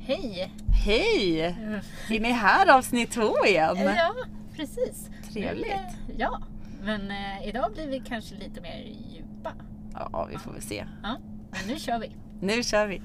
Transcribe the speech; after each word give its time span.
Hej! 0.00 0.52
Hej! 0.84 1.40
Är 2.10 2.20
ni 2.20 2.32
här 2.32 2.76
avsnitt 2.78 3.10
två 3.10 3.34
igen? 3.46 3.76
Ja, 3.78 4.14
precis. 4.56 5.10
Trevligt. 5.32 5.66
Men, 5.68 5.78
eh, 5.86 5.94
ja, 6.18 6.40
men 6.82 7.10
eh, 7.10 7.48
idag 7.48 7.72
blir 7.72 7.86
vi 7.86 8.00
kanske 8.00 8.34
lite 8.34 8.60
mer 8.60 8.76
djupa. 9.10 9.52
Ja, 9.94 10.28
vi 10.30 10.38
får 10.38 10.52
väl 10.52 10.62
se. 10.62 10.84
Ja, 11.02 11.16
men 11.50 11.60
nu 11.68 11.78
kör 11.78 11.98
vi. 11.98 12.12
Nu 12.40 12.62
kör 12.62 12.86
vi. 12.86 13.02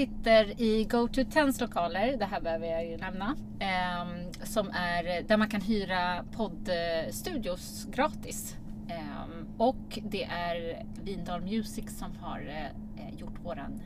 Sitter 0.00 0.60
i 0.60 0.84
Go 0.84 1.08
to 1.08 1.24
Tens 1.30 1.60
lokaler, 1.60 2.16
det 2.16 2.24
här 2.24 2.40
behöver 2.40 2.66
jag 2.66 2.86
ju 2.86 2.96
nämna, 2.96 3.36
ehm, 3.58 4.32
som 4.44 4.70
är 4.70 5.22
där 5.28 5.36
man 5.36 5.48
kan 5.48 5.60
hyra 5.60 6.24
poddstudios 6.36 7.86
gratis. 7.90 8.56
Ehm, 8.88 9.46
och 9.58 9.98
det 10.10 10.24
är 10.24 10.86
Vindal 11.02 11.40
Music 11.40 11.98
som 11.98 12.16
har 12.20 12.40
eh, 12.40 13.18
gjort 13.18 13.44
våran 13.44 13.82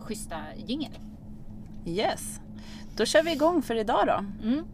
schyssta 0.00 0.36
jingel. 0.66 0.92
Yes. 1.86 2.40
Då 2.96 3.04
kör 3.04 3.22
vi 3.22 3.32
igång 3.32 3.62
för 3.62 3.74
idag 3.74 4.06
då. 4.06 4.48
Mm. 4.48 4.64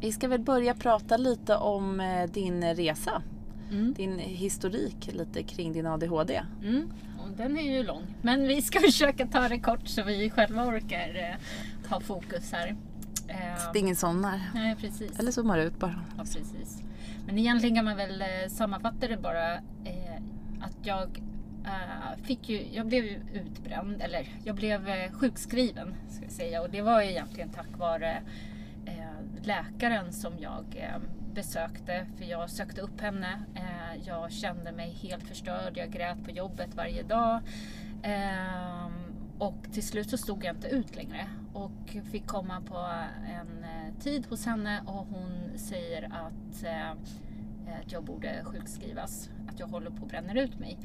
Vi 0.00 0.12
ska 0.12 0.28
väl 0.28 0.40
börja 0.40 0.74
prata 0.74 1.16
lite 1.16 1.56
om 1.56 2.00
eh, 2.00 2.30
din 2.30 2.74
resa. 2.74 3.22
Mm. 3.70 3.94
Din 3.94 4.18
historik 4.18 5.10
lite 5.12 5.42
kring 5.42 5.72
din 5.72 5.86
ADHD. 5.86 6.42
Mm. 6.62 6.88
Den 7.36 7.58
är 7.58 7.62
ju 7.76 7.82
lång. 7.82 8.02
Men 8.22 8.48
vi 8.48 8.62
ska 8.62 8.80
försöka 8.86 9.26
ta 9.26 9.48
det 9.48 9.58
kort 9.58 9.88
så 9.88 10.02
vi 10.02 10.30
själva 10.30 10.64
orkar 10.66 11.16
eh, 11.16 11.90
ha 11.90 12.00
fokus 12.00 12.52
här. 12.52 12.68
Ehm, 13.28 13.72
Det 13.72 13.78
är 13.78 13.80
ingen 13.80 13.96
somnar. 13.96 14.40
Nej, 14.54 14.76
precis. 14.76 15.18
Eller 15.18 15.30
zoomar 15.32 15.58
ut 15.58 15.78
bara. 15.78 16.00
Ja, 16.16 16.22
precis. 16.22 16.82
Men 17.26 17.38
egentligen 17.38 17.76
kan 17.76 17.84
man 17.84 17.96
väl 17.96 18.20
eh, 18.22 18.48
sammanfatta 18.48 19.08
det 19.08 19.16
bara 19.16 19.54
eh, 19.54 20.16
att 20.60 20.76
jag 20.86 21.22
eh, 21.64 22.22
fick 22.24 22.48
ju, 22.48 22.66
jag 22.72 22.86
blev 22.86 23.04
ju 23.04 23.20
utbränd, 23.32 24.02
eller 24.02 24.28
jag 24.44 24.56
blev 24.56 24.88
eh, 24.88 25.12
sjukskriven 25.12 25.94
ska 26.10 26.22
jag 26.24 26.32
säga 26.32 26.62
och 26.62 26.70
det 26.70 26.82
var 26.82 27.02
ju 27.02 27.10
egentligen 27.10 27.48
tack 27.50 27.78
vare 27.78 28.22
eh, 28.86 29.44
läkaren 29.46 30.12
som 30.12 30.32
jag 30.38 30.64
eh, 30.76 31.00
besökte 31.38 32.06
för 32.16 32.24
jag 32.24 32.50
sökte 32.50 32.80
upp 32.80 33.00
henne. 33.00 33.42
Eh, 33.54 34.06
jag 34.06 34.32
kände 34.32 34.72
mig 34.72 34.90
helt 34.90 35.28
förstörd, 35.28 35.76
jag 35.76 35.90
grät 35.90 36.24
på 36.24 36.30
jobbet 36.30 36.74
varje 36.74 37.02
dag. 37.02 37.40
Ehm, 38.02 38.92
och 39.38 39.72
till 39.72 39.86
slut 39.86 40.10
så 40.10 40.16
stod 40.16 40.44
jag 40.44 40.56
inte 40.56 40.68
ut 40.68 40.96
längre 40.96 41.28
och 41.52 41.96
fick 42.10 42.26
komma 42.26 42.60
på 42.60 42.76
en 43.26 43.64
eh, 43.64 44.00
tid 44.00 44.26
hos 44.26 44.46
henne 44.46 44.82
och 44.86 45.06
hon 45.06 45.58
säger 45.58 46.04
att, 46.04 46.64
eh, 46.64 46.90
att 47.80 47.92
jag 47.92 48.04
borde 48.04 48.44
sjukskrivas, 48.44 49.30
att 49.48 49.60
jag 49.60 49.66
håller 49.66 49.90
på 49.90 50.04
att 50.04 50.10
bränna 50.10 50.40
ut 50.40 50.58
mig. 50.58 50.78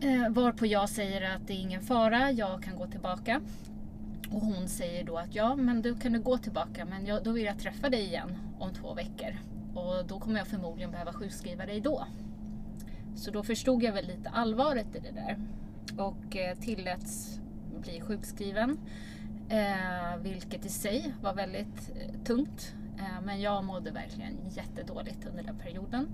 Eh, 0.00 0.28
varpå 0.30 0.66
jag 0.66 0.88
säger 0.88 1.36
att 1.36 1.46
det 1.46 1.52
är 1.52 1.60
ingen 1.60 1.82
fara, 1.82 2.30
jag 2.30 2.62
kan 2.62 2.76
gå 2.76 2.86
tillbaka. 2.86 3.40
Och 4.30 4.40
hon 4.40 4.68
säger 4.68 5.04
då 5.04 5.16
att 5.16 5.34
ja, 5.34 5.56
men 5.56 5.82
du 5.82 5.94
kan 5.94 6.12
du 6.12 6.20
gå 6.20 6.38
tillbaka, 6.38 6.84
men 6.84 7.06
jag, 7.06 7.24
då 7.24 7.32
vill 7.32 7.44
jag 7.44 7.58
träffa 7.58 7.88
dig 7.88 8.04
igen 8.04 8.36
om 8.58 8.74
två 8.74 8.94
veckor. 8.94 9.36
Och 9.74 10.06
då 10.06 10.20
kommer 10.20 10.38
jag 10.38 10.46
förmodligen 10.46 10.90
behöva 10.90 11.12
sjukskriva 11.12 11.66
dig 11.66 11.80
då. 11.80 12.06
Så 13.16 13.30
då 13.30 13.42
förstod 13.42 13.82
jag 13.82 13.92
väl 13.92 14.06
lite 14.06 14.28
allvaret 14.28 14.96
i 14.96 14.98
det 14.98 15.10
där. 15.10 15.38
Och 16.04 16.36
eh, 16.36 16.58
tilläts 16.58 17.40
bli 17.80 18.00
sjukskriven. 18.00 18.78
Eh, 19.48 20.16
vilket 20.22 20.66
i 20.66 20.68
sig 20.68 21.14
var 21.22 21.34
väldigt 21.34 21.90
eh, 21.96 22.22
tungt. 22.24 22.74
Eh, 22.98 23.24
men 23.24 23.40
jag 23.40 23.64
mådde 23.64 23.90
verkligen 23.90 24.36
jättedåligt 24.50 25.26
under 25.26 25.42
den 25.42 25.58
perioden. 25.58 26.08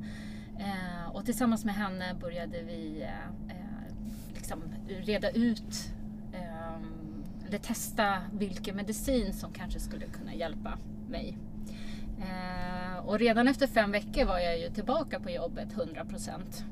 Eh, 0.59 1.11
och 1.15 1.25
tillsammans 1.25 1.65
med 1.65 1.75
henne 1.75 2.15
började 2.21 2.63
vi 2.63 3.03
eh, 3.03 3.57
eh 3.57 3.95
liksom 4.35 4.63
reda 4.87 5.31
ut 5.31 5.93
eller 7.49 7.59
testa 7.59 8.19
vilken 8.33 8.77
medicin 8.77 9.33
som 9.33 9.53
kanske 9.53 9.81
skulle 9.81 10.07
kunna 10.07 10.35
hjälpa 10.35 10.79
mig. 11.09 11.39
Eh, 12.19 13.07
och 13.07 13.19
redan 13.19 13.49
efter 13.49 13.67
fem 13.67 13.93
veckor 13.93 14.25
var 14.25 14.39
jag 14.39 14.59
ju 14.59 14.71
tillbaka 14.71 15.21
på 15.21 15.31
jobbet 15.31 15.73
100 15.73 16.05
procent. 16.05 16.65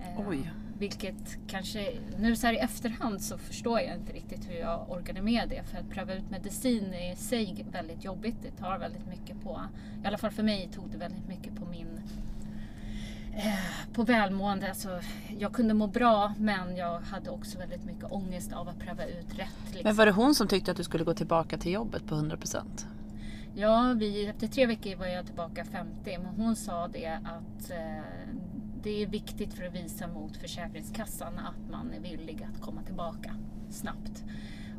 Eh, 0.00 0.28
Oj. 0.28 0.52
Vilket 0.78 1.38
kanske, 1.46 1.92
nu 2.18 2.36
så 2.36 2.46
här 2.46 2.54
i 2.54 2.58
efterhand 2.58 3.22
så 3.22 3.38
förstår 3.38 3.80
jag 3.80 3.96
inte 3.96 4.12
riktigt 4.12 4.50
hur 4.50 4.54
jag 4.54 4.90
orkade 4.90 5.22
med 5.22 5.48
det. 5.48 5.62
För 5.62 5.78
att 5.78 5.90
pröva 5.90 6.14
ut 6.14 6.30
medicin 6.30 6.94
är 6.94 7.12
i 7.12 7.16
sig 7.16 7.66
väldigt 7.72 8.04
jobbigt. 8.04 8.36
Det 8.42 8.50
tar 8.50 8.78
väldigt 8.78 9.06
mycket 9.06 9.40
på, 9.42 9.60
i 10.04 10.06
alla 10.06 10.18
fall 10.18 10.30
för 10.30 10.42
mig 10.42 10.70
tog 10.74 10.90
det 10.90 10.98
väldigt 10.98 11.28
mycket 11.28 11.56
på 11.56 11.64
min 11.64 12.00
på 13.92 14.02
välmående. 14.02 14.68
Alltså, 14.68 15.00
jag 15.38 15.52
kunde 15.52 15.74
må 15.74 15.86
bra 15.86 16.34
men 16.38 16.76
jag 16.76 17.00
hade 17.00 17.30
också 17.30 17.58
väldigt 17.58 17.84
mycket 17.84 18.12
ångest 18.12 18.52
av 18.52 18.68
att 18.68 18.78
pröva 18.78 19.04
ut 19.04 19.38
rätt. 19.38 19.64
Liksom. 19.64 19.82
Men 19.84 19.96
var 19.96 20.06
det 20.06 20.12
hon 20.12 20.34
som 20.34 20.48
tyckte 20.48 20.70
att 20.70 20.76
du 20.76 20.84
skulle 20.84 21.04
gå 21.04 21.14
tillbaka 21.14 21.58
till 21.58 21.72
jobbet 21.72 22.06
på 22.06 22.14
100%? 22.14 22.62
Ja, 23.54 23.94
vi, 23.96 24.26
efter 24.26 24.46
tre 24.46 24.66
veckor 24.66 24.96
var 24.96 25.06
jag 25.06 25.26
tillbaka 25.26 25.64
50 25.64 26.18
men 26.18 26.34
hon 26.36 26.56
sa 26.56 26.88
det 26.88 27.06
att 27.24 27.70
eh, 27.70 28.34
det 28.82 29.02
är 29.02 29.06
viktigt 29.06 29.54
för 29.54 29.64
att 29.64 29.74
visa 29.74 30.06
mot 30.06 30.36
Försäkringskassan 30.36 31.38
att 31.38 31.70
man 31.70 31.92
är 31.92 32.00
villig 32.00 32.46
att 32.54 32.60
komma 32.60 32.82
tillbaka 32.82 33.34
snabbt. 33.70 34.24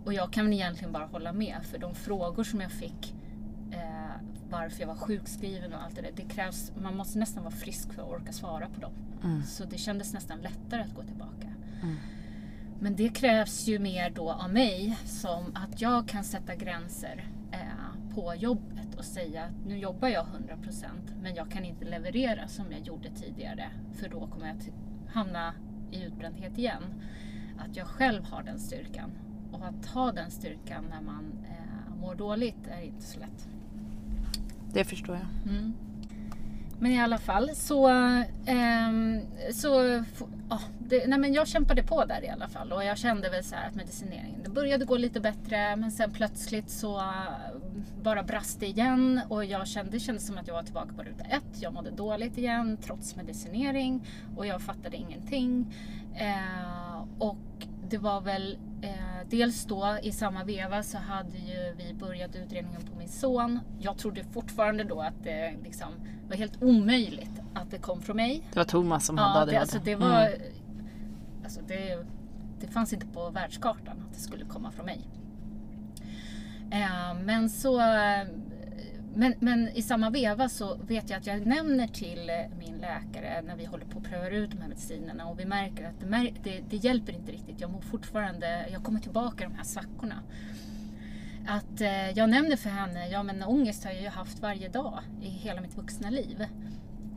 Och 0.06 0.14
jag 0.14 0.34
kan 0.34 0.54
egentligen 0.54 0.92
bara 0.92 1.06
hålla 1.06 1.34
med 1.34 1.58
för 1.64 1.78
de 1.78 1.96
frågor 1.96 2.44
som 2.44 2.62
jag 2.62 2.72
fick 2.72 3.14
eh, 3.72 4.22
varför 4.50 4.80
jag 4.80 4.88
var 4.88 4.96
sjukskriven 4.96 5.74
och 5.74 5.84
allt 5.84 5.96
det 5.96 6.02
där. 6.02 6.12
Det 6.16 6.24
krävs, 6.24 6.72
man 6.82 6.98
måste 6.98 7.20
nästan 7.20 7.44
vara 7.44 7.56
frisk 7.56 7.94
för 7.94 8.02
att 8.02 8.10
orka 8.10 8.32
svara 8.32 8.70
på 8.70 8.82
dem. 8.82 8.94
Mm. 9.24 9.44
Så 9.44 9.66
det 9.66 9.78
kändes 9.78 10.14
nästan 10.14 10.42
lättare 10.42 10.82
att 10.82 10.94
gå 10.94 11.04
tillbaka. 11.04 11.48
Mm. 11.82 11.96
Men 12.82 12.96
det 12.96 13.10
krävs 13.10 13.68
ju 13.68 13.80
mer 13.80 14.10
då 14.10 14.32
av 14.32 14.54
mig 14.54 14.98
som 15.06 15.56
att 15.56 15.82
jag 15.82 16.08
kan 16.08 16.24
sätta 16.24 16.56
gränser 16.56 17.28
eh, 17.52 18.16
på 18.16 18.36
jobbet 18.36 18.96
och 18.98 19.06
säga 19.06 19.44
att 19.44 19.66
nu 19.66 19.78
jobbar 19.78 20.08
jag 20.08 20.26
100% 20.26 20.86
men 21.22 21.36
jag 21.36 21.52
kan 21.52 21.66
inte 21.66 21.86
leverera 21.86 22.48
som 22.48 22.72
jag 22.72 22.82
gjorde 22.82 23.10
tidigare 23.10 23.70
för 23.94 24.10
då 24.10 24.28
kommer 24.28 24.48
jag 24.48 24.58
hamna 25.14 25.54
i 25.92 26.04
utbrändhet 26.04 26.58
igen. 26.58 26.84
Att 27.58 27.76
jag 27.76 27.88
själv 27.88 28.24
har 28.26 28.44
den 28.44 28.60
styrkan 28.60 29.12
och 29.52 29.66
att 29.66 29.86
ha 29.86 30.12
den 30.12 30.32
styrkan 30.32 30.86
när 30.90 31.02
man 31.02 31.46
eh, 31.50 31.96
mår 32.02 32.16
dåligt 32.16 32.68
är 32.68 32.82
inte 32.82 33.04
så 33.04 33.20
lätt. 33.20 33.48
Det 34.74 34.84
förstår 34.84 35.16
jag. 35.16 35.54
Mm. 35.56 35.74
Men 36.82 36.92
i 36.92 37.00
alla 37.02 37.18
fall 37.18 37.50
så, 37.54 37.88
Ähm, 38.46 39.22
så 39.54 39.82
f- 39.98 40.24
det, 40.80 41.08
nej 41.08 41.20
men 41.20 41.34
jag 41.34 41.48
kämpade 41.48 41.84
på 41.84 42.06
där 42.06 42.24
i 42.24 42.30
alla 42.30 42.48
fall 42.48 42.72
och 42.72 42.84
jag 42.84 42.98
kände 42.98 43.30
väl 43.30 43.44
så 43.44 43.56
här 43.56 43.68
att 43.68 43.76
medicineringen, 43.76 44.44
det 44.44 44.50
började 44.50 44.86
gå 44.86 44.98
lite 44.98 45.20
bättre 45.20 45.76
men 45.76 45.92
sen 45.92 46.12
plötsligt 46.12 46.70
så 46.70 46.98
eh, 46.98 47.04
bara 48.04 48.24
brast 48.24 48.60
det 48.60 48.68
igen 48.68 49.22
och 49.30 49.46
jag 49.46 49.68
kände, 49.68 49.92
det 49.92 50.00
kändes 50.00 50.28
som 50.28 50.38
att 50.38 50.48
jag 50.48 50.54
var 50.56 50.64
tillbaka 50.64 50.94
på 50.94 51.04
ruta 51.04 51.24
ett. 51.24 51.62
Jag 51.62 51.74
mådde 51.74 51.92
dåligt 51.92 52.38
igen 52.38 52.78
trots 52.82 53.16
medicinering 53.16 54.02
och 54.38 54.46
jag 54.46 54.62
fattade 54.62 54.98
ingenting. 54.98 55.74
Äh, 56.16 57.04
och 57.20 57.38
det 57.90 57.98
var 57.98 58.22
väl 58.22 58.58
eh, 58.82 59.28
dels 59.30 59.66
då 59.66 59.98
i 60.04 60.12
samma 60.12 60.44
veva 60.44 60.84
så 60.84 60.98
hade 60.98 61.38
ju 61.38 61.74
vi 61.78 61.94
börjat 61.94 62.36
utredningen 62.36 62.82
på 62.82 62.98
min 62.98 63.10
son. 63.10 63.60
Jag 63.80 63.98
trodde 63.98 64.24
fortfarande 64.24 64.84
då 64.84 65.02
att 65.02 65.24
det 65.24 65.54
liksom 65.64 65.88
var 66.30 66.36
helt 66.36 66.64
omöjligt 66.64 67.42
att 67.54 67.72
det 67.72 67.78
kom 67.78 68.02
från 68.02 68.16
mig. 68.16 68.44
Det 68.54 68.60
var 68.60 68.64
Thomas 68.66 69.06
som 69.06 69.18
hade 69.18 69.30
Ja, 69.30 69.42
ADHD. 69.42 69.52
det, 69.52 69.62
alltså 69.62 69.80
det 69.84 69.96
var... 69.96 70.28
Mm. 70.28 70.42
Alltså 71.44 71.62
det, 71.68 72.06
det 72.60 72.68
fanns 72.68 72.94
inte 72.94 73.06
på 73.08 73.30
världskartan 73.30 74.04
att 74.08 74.14
det 74.14 74.20
skulle 74.20 74.46
komma 74.46 74.72
från 74.72 74.86
mig. 74.86 75.08
Eh, 76.72 77.14
men 77.24 77.50
så... 77.50 77.82
Men, 79.16 79.34
men 79.40 79.68
i 79.68 79.82
samma 79.82 80.10
veva 80.10 80.50
så 80.50 80.76
vet 80.76 81.10
jag 81.10 81.20
att 81.20 81.28
jag 81.28 81.46
nämner 81.46 81.88
till 81.88 82.30
eh, 82.30 82.36
min 82.60 82.78
läkare 82.78 83.42
när 83.42 83.56
vi 83.56 83.66
håller 83.66 83.86
på 83.86 83.98
att 83.98 84.04
pröva 84.04 84.30
ut 84.30 84.52
de 84.52 84.58
här 84.58 84.68
medicinerna 84.68 85.26
och 85.26 85.40
vi 85.40 85.46
märker 85.46 85.86
att 85.86 86.00
det, 86.00 86.34
det, 86.44 86.64
det 86.70 86.76
hjälper 86.78 87.14
inte 87.14 87.32
riktigt. 87.32 87.62
Jag 87.62 87.72
mår 87.72 87.82
fortfarande, 87.82 88.66
jag 88.72 88.84
kommer 88.84 89.00
tillbaka 89.00 89.44
i 89.44 89.48
de 89.48 89.56
här 89.56 89.64
svackorna. 89.64 90.24
Att 91.48 91.82
eh, 91.82 92.10
jag 92.10 92.30
nämner 92.30 92.56
för 92.56 92.70
henne, 92.70 93.10
ja 93.10 93.24
men 93.24 93.44
ångest 93.44 93.84
har 93.84 93.92
jag 93.92 94.02
ju 94.02 94.10
haft 94.10 94.40
varje 94.40 94.70
dag 94.70 95.00
i 95.22 95.28
hela 95.28 95.62
mitt 95.62 95.78
vuxna 95.78 96.10
liv. 96.10 96.46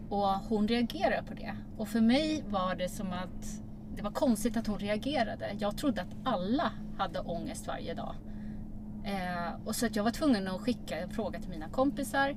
Och 0.09 0.29
hon 0.29 0.69
reagerar 0.69 1.23
på 1.23 1.35
det. 1.35 1.55
Och 1.77 1.89
för 1.89 2.01
mig 2.01 2.45
var 2.49 2.75
det 2.75 2.89
som 2.89 3.13
att 3.13 3.61
det 3.97 4.03
var 4.03 4.11
konstigt 4.11 4.57
att 4.57 4.67
hon 4.67 4.79
reagerade. 4.79 5.57
Jag 5.59 5.77
trodde 5.77 6.03
att 6.03 6.17
alla 6.25 6.73
hade 6.99 7.21
ångest 7.21 7.67
varje 7.67 7.95
dag. 7.95 8.15
Eh, 9.05 9.55
och 9.65 9.77
så 9.77 9.87
att 9.87 9.97
jag 9.97 10.05
var 10.05 10.11
tvungen 10.11 10.49
att 10.49 10.61
skicka 10.61 10.99
en 10.99 11.11
fråga 11.11 11.41
till 11.41 11.51
mina 11.51 11.69
kompisar. 11.69 12.37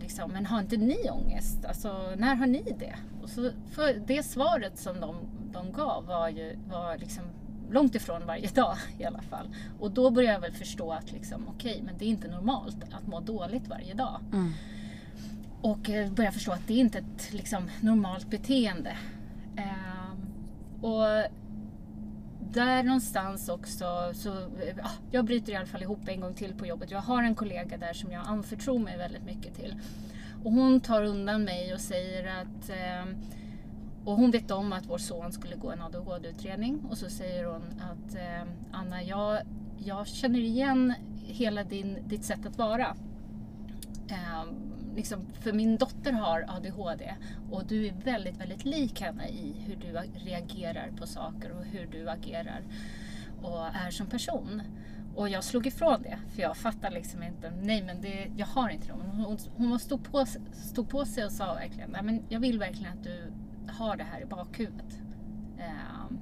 liksom, 0.00 0.30
men 0.30 0.46
har 0.46 0.60
inte 0.60 0.76
ni 0.76 1.10
ångest? 1.10 1.64
Alltså, 1.64 2.14
när 2.16 2.34
har 2.34 2.46
ni 2.46 2.76
det? 2.78 2.94
Och 3.22 3.28
så, 3.28 3.50
för 3.70 3.94
det 4.06 4.22
svaret 4.22 4.78
som 4.78 5.00
de, 5.00 5.16
de 5.52 5.72
gav 5.72 6.06
var 6.06 6.28
ju 6.28 6.58
var 6.68 6.98
liksom 6.98 7.24
långt 7.70 7.94
ifrån 7.94 8.26
varje 8.26 8.48
dag 8.48 8.76
i 8.98 9.04
alla 9.04 9.22
fall. 9.22 9.54
Och 9.80 9.90
då 9.90 10.10
började 10.10 10.32
jag 10.34 10.40
väl 10.40 10.52
förstå 10.52 10.92
att 10.92 11.12
liksom, 11.12 11.48
okej, 11.48 11.72
okay, 11.72 11.82
men 11.82 11.98
det 11.98 12.04
är 12.04 12.08
inte 12.08 12.28
normalt 12.28 12.76
att 12.92 13.06
må 13.06 13.20
dåligt 13.20 13.68
varje 13.68 13.94
dag. 13.94 14.20
Mm. 14.32 14.52
Och 15.62 15.90
eh, 15.90 16.10
började 16.12 16.34
förstå 16.34 16.52
att 16.52 16.66
det 16.66 16.74
är 16.74 16.78
inte 16.78 16.98
ett 16.98 17.32
liksom, 17.32 17.70
normalt 17.80 18.30
beteende. 18.30 18.96
Eh, 19.56 20.12
och 20.84 21.06
där 22.52 22.82
någonstans 22.82 23.48
också, 23.48 24.12
så, 24.14 24.28
ja, 24.76 24.90
jag 25.10 25.24
bryter 25.24 25.52
i 25.52 25.56
alla 25.56 25.66
fall 25.66 25.82
ihop 25.82 26.08
en 26.08 26.20
gång 26.20 26.34
till 26.34 26.54
på 26.54 26.66
jobbet. 26.66 26.90
Jag 26.90 27.00
har 27.00 27.22
en 27.22 27.34
kollega 27.34 27.76
där 27.76 27.92
som 27.92 28.12
jag 28.12 28.26
anförtror 28.26 28.78
mig 28.78 28.98
väldigt 28.98 29.24
mycket 29.24 29.54
till. 29.54 29.74
Och 30.44 30.52
hon 30.52 30.80
tar 30.80 31.04
undan 31.04 31.44
mig 31.44 31.74
och 31.74 31.80
säger 31.80 32.40
att 32.40 32.70
eh, 32.70 33.14
och 34.04 34.16
hon 34.16 34.30
vet 34.30 34.50
om 34.50 34.72
att 34.72 34.86
vår 34.86 34.98
son 34.98 35.32
skulle 35.32 35.56
gå 35.56 35.70
en 35.70 35.82
ADHD-utredning 35.82 36.80
och 36.90 36.98
så 36.98 37.10
säger 37.10 37.44
hon 37.44 37.62
att 37.62 38.14
eh, 38.14 38.48
Anna, 38.72 39.02
jag, 39.02 39.38
jag 39.78 40.06
känner 40.06 40.38
igen 40.38 40.94
hela 41.26 41.64
din, 41.64 41.98
ditt 42.08 42.24
sätt 42.24 42.46
att 42.46 42.58
vara. 42.58 42.96
Eh, 44.08 44.44
liksom, 44.96 45.26
för 45.40 45.52
min 45.52 45.76
dotter 45.76 46.12
har 46.12 46.44
ADHD 46.48 47.14
och 47.50 47.66
du 47.66 47.86
är 47.86 47.92
väldigt, 47.92 48.40
väldigt 48.40 48.64
lik 48.64 49.00
henne 49.00 49.28
i 49.28 49.54
hur 49.66 49.76
du 49.76 50.20
reagerar 50.24 50.90
på 50.96 51.06
saker 51.06 51.50
och 51.50 51.64
hur 51.64 51.86
du 51.86 52.08
agerar 52.08 52.62
och 53.42 53.66
är 53.66 53.90
som 53.90 54.06
person. 54.06 54.62
Och 55.14 55.28
jag 55.28 55.44
slog 55.44 55.66
ifrån 55.66 56.02
det, 56.02 56.18
för 56.34 56.42
jag 56.42 56.56
fattar 56.56 56.90
liksom 56.90 57.22
inte, 57.22 57.50
nej 57.50 57.82
men 57.82 58.00
det, 58.00 58.30
jag 58.36 58.46
har 58.46 58.68
inte 58.68 58.86
det. 58.86 58.92
Hon, 58.92 59.38
hon 59.56 59.78
stod, 59.78 60.04
på, 60.04 60.26
stod 60.52 60.88
på 60.88 61.04
sig 61.04 61.24
och 61.24 61.32
sa 61.32 61.54
verkligen, 61.54 61.90
nej 61.90 62.02
men 62.02 62.22
jag 62.28 62.40
vill 62.40 62.58
verkligen 62.58 62.92
att 62.92 63.04
du 63.04 63.32
har 63.68 63.96
det 63.96 64.04
här 64.04 64.20
i 64.20 64.24
bakhuvudet. 64.24 64.98
Eh, 65.58 66.16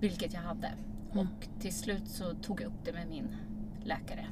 vilket 0.00 0.34
jag 0.34 0.40
hade. 0.40 0.72
Mm. 1.12 1.26
Och 1.26 1.48
till 1.60 1.74
slut 1.74 2.08
så 2.08 2.34
tog 2.34 2.60
jag 2.60 2.66
upp 2.66 2.84
det 2.84 2.92
med 2.92 3.08
min 3.08 3.36
läkare. 3.84 4.26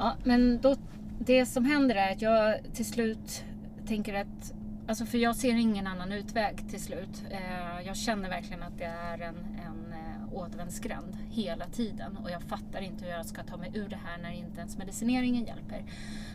Ja, 0.00 0.16
men 0.24 0.60
då, 0.60 0.76
det 1.18 1.46
som 1.46 1.64
händer 1.64 1.94
är 1.94 2.12
att 2.12 2.22
jag 2.22 2.60
till 2.74 2.86
slut 2.86 3.44
tänker 3.86 4.14
att 4.14 4.54
Alltså 4.88 5.04
för 5.06 5.18
jag 5.18 5.36
ser 5.36 5.56
ingen 5.56 5.86
annan 5.86 6.12
utväg 6.12 6.68
till 6.70 6.80
slut. 6.80 7.24
Eh, 7.30 7.86
jag 7.86 7.96
känner 7.96 8.28
verkligen 8.28 8.62
att 8.62 8.78
det 8.78 8.84
är 8.84 9.18
en, 9.18 9.36
en 9.36 9.92
eh, 9.92 10.32
återvändsgränd 10.34 11.18
hela 11.30 11.66
tiden 11.66 12.16
och 12.16 12.30
jag 12.30 12.42
fattar 12.42 12.80
inte 12.80 13.04
hur 13.04 13.12
jag 13.12 13.26
ska 13.26 13.42
ta 13.42 13.56
mig 13.56 13.70
ur 13.74 13.88
det 13.88 13.98
här 14.06 14.18
när 14.22 14.30
inte 14.30 14.60
ens 14.60 14.78
medicineringen 14.78 15.44
hjälper. 15.44 15.84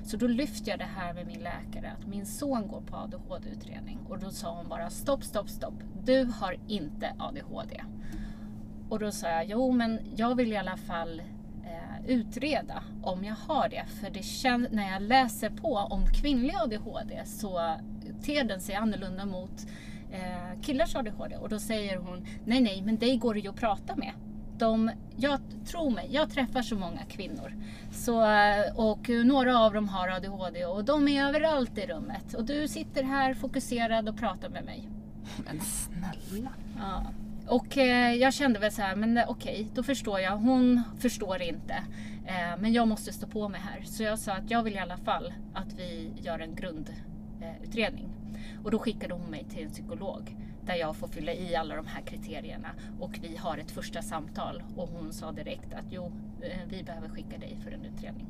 Så 0.04 0.18
då 0.18 0.28
lyfter 0.28 0.72
jag 0.72 0.80
det 0.80 0.90
här 0.96 1.14
med 1.14 1.28
min 1.28 1.40
läkare 1.40 1.92
att 2.00 2.08
min 2.08 2.26
son 2.26 2.68
går 2.68 2.82
på 2.82 2.96
ADHD-utredning 2.96 4.00
och 4.10 4.20
då 4.20 4.30
sa 4.30 4.56
hon 4.58 4.70
bara 4.70 4.90
stopp, 4.90 5.24
stopp, 5.24 5.50
stopp. 5.50 5.84
Du 6.04 6.24
har 6.24 6.58
inte 6.68 7.16
ADHD. 7.20 7.84
Och 8.90 9.00
då 9.00 9.12
sa 9.12 9.28
jag, 9.28 9.46
jo 9.46 9.72
men 9.72 10.00
jag 10.16 10.36
vill 10.36 10.54
i 10.54 10.58
alla 10.58 10.78
fall 10.78 11.22
utreda 12.08 12.84
om 13.04 13.24
jag 13.24 13.36
har 13.36 13.70
det. 13.70 13.86
För 14.02 14.10
det 14.10 14.24
känns, 14.24 14.68
när 14.72 14.92
jag 14.92 15.02
läser 15.02 15.50
på 15.50 15.76
om 15.76 16.06
kvinnlig 16.06 16.56
ADHD 16.56 17.22
så 17.26 17.78
ter 18.24 18.44
den 18.44 18.62
sig 18.62 18.76
annorlunda 18.76 19.26
mot 19.26 19.68
eh, 20.12 20.62
killars 20.62 20.96
ADHD. 20.96 21.38
Och 21.38 21.50
då 21.50 21.60
säger 21.60 21.98
hon, 21.98 22.26
nej 22.46 22.62
nej, 22.62 22.82
men 22.82 22.98
dig 22.98 23.18
går 23.18 23.34
det 23.34 23.40
ju 23.40 23.50
att 23.50 23.56
prata 23.56 23.96
med. 23.96 24.12
De, 24.58 24.92
jag 25.18 25.40
tror 25.66 25.90
mig, 25.90 26.10
jag 26.12 26.30
träffar 26.30 26.62
så 26.62 26.76
många 26.76 27.04
kvinnor. 27.10 27.54
Så, 27.92 28.22
eh, 28.22 28.76
och 28.76 29.10
några 29.10 29.60
av 29.60 29.74
dem 29.74 29.90
har 29.90 30.08
ADHD 30.08 30.66
och 30.66 30.86
de 30.86 31.08
är 31.08 31.28
överallt 31.28 31.78
i 31.78 31.86
rummet. 31.86 32.34
Och 32.34 32.46
du 32.46 32.68
sitter 32.68 33.04
här 33.04 33.34
fokuserad 33.34 34.10
och 34.10 34.18
pratar 34.18 34.50
med 34.50 34.66
mig. 34.66 34.90
Men 35.46 35.60
snälla. 35.62 36.52
Ja. 36.78 37.06
Och 37.48 37.78
eh, 37.78 38.14
jag 38.14 38.34
kände 38.34 38.60
väl 38.60 38.72
så 38.72 38.82
här, 38.82 38.96
men 38.96 39.18
eh, 39.18 39.30
okej, 39.30 39.54
okay, 39.54 39.68
då 39.74 39.84
förstår 39.84 40.20
jag. 40.20 40.38
Hon 40.38 40.82
förstår 41.00 41.42
inte. 41.42 41.74
Eh, 42.26 42.60
men 42.60 42.74
jag 42.74 42.88
måste 42.88 43.14
stå 43.14 43.28
på 43.28 43.50
mig 43.50 43.62
här. 43.62 43.82
Så 43.84 44.04
jag 44.04 44.20
sa 44.20 44.32
att 44.34 44.52
jag 44.52 44.64
vill 44.64 44.74
i 44.74 44.80
alla 44.80 44.98
fall 44.98 45.34
att 45.54 45.74
vi 45.74 46.12
gör 46.22 46.40
en 46.40 46.56
grundutredning. 46.56 48.10
Och 48.64 48.72
då 48.72 48.80
skickade 48.80 49.14
hon 49.14 49.32
mig 49.32 49.46
till 49.50 49.64
en 49.64 49.72
psykolog 49.72 50.38
där 50.66 50.76
jag 50.76 50.96
får 50.96 51.08
fylla 51.08 51.34
i 51.34 51.56
alla 51.56 51.76
de 51.76 51.88
här 51.88 52.02
kriterierna 52.02 52.70
och 53.00 53.20
vi 53.22 53.36
har 53.36 53.58
ett 53.58 53.72
första 53.72 54.02
samtal 54.02 54.64
och 54.76 54.90
hon 54.90 55.14
sa 55.14 55.32
direkt 55.32 55.74
att 55.74 55.86
jo, 55.90 56.12
vi 56.70 56.84
behöver 56.84 57.10
skicka 57.10 57.38
dig 57.38 57.58
för 57.64 57.72
en 57.72 57.86
utredning. 57.86 58.28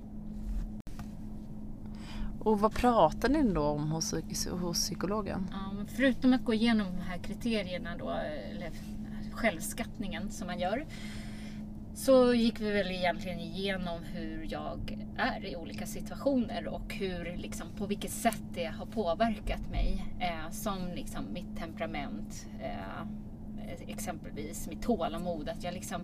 Och 2.39 2.59
vad 2.59 2.73
pratar 2.73 3.29
ni 3.29 3.53
då 3.53 3.63
om 3.63 3.91
hos, 3.91 4.13
hos 4.51 4.77
psykologen? 4.77 5.47
Ja, 5.51 5.85
förutom 5.87 6.33
att 6.33 6.43
gå 6.43 6.53
igenom 6.53 6.87
de 6.87 7.01
här 7.01 7.17
kriterierna 7.17 7.97
då, 7.97 8.09
eller 8.09 8.71
självskattningen 9.35 10.31
som 10.31 10.47
man 10.47 10.59
gör. 10.59 10.85
Så 11.93 12.33
gick 12.33 12.61
vi 12.61 12.71
väl 12.71 12.91
egentligen 12.91 13.39
igenom 13.39 14.03
hur 14.03 14.47
jag 14.49 14.97
är 15.17 15.45
i 15.45 15.55
olika 15.55 15.85
situationer 15.85 16.67
och 16.67 16.93
hur, 16.93 17.37
liksom, 17.37 17.67
på 17.77 17.85
vilket 17.85 18.11
sätt 18.11 18.43
det 18.53 18.65
har 18.65 18.85
påverkat 18.85 19.69
mig. 19.71 20.05
Eh, 20.19 20.51
som 20.51 20.87
liksom, 20.95 21.33
mitt 21.33 21.57
temperament, 21.57 22.47
eh, 22.61 23.87
exempelvis 23.87 24.67
mitt 24.67 24.81
tålamod. 24.81 25.49
Att 25.49 25.63
jag 25.63 25.73
liksom, 25.73 26.01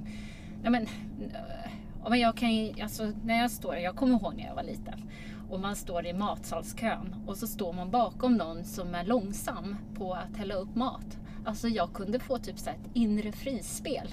ja 0.63 0.69
men, 0.69 0.83
eh, 0.83 1.71
ja, 2.03 2.09
men 2.09 2.19
jag 2.19 2.37
kan 2.37 2.49
alltså, 2.81 3.13
när 3.23 3.41
jag 3.41 3.51
står, 3.51 3.75
jag 3.75 3.95
kommer 3.95 4.13
ihåg 4.13 4.35
när 4.35 4.45
jag 4.45 4.55
var 4.55 4.63
liten 4.63 5.09
och 5.51 5.59
man 5.59 5.75
står 5.75 6.05
i 6.05 6.13
matsalskön 6.13 7.15
och 7.27 7.37
så 7.37 7.47
står 7.47 7.73
man 7.73 7.91
bakom 7.91 8.35
någon 8.35 8.63
som 8.63 8.95
är 8.95 9.03
långsam 9.03 9.75
på 9.95 10.13
att 10.13 10.37
hälla 10.37 10.53
upp 10.53 10.75
mat. 10.75 11.17
Alltså 11.45 11.67
jag 11.67 11.93
kunde 11.93 12.19
få 12.19 12.37
typ 12.37 12.59
så 12.59 12.69
ett 12.69 12.89
inre 12.93 13.31
frispel. 13.31 14.07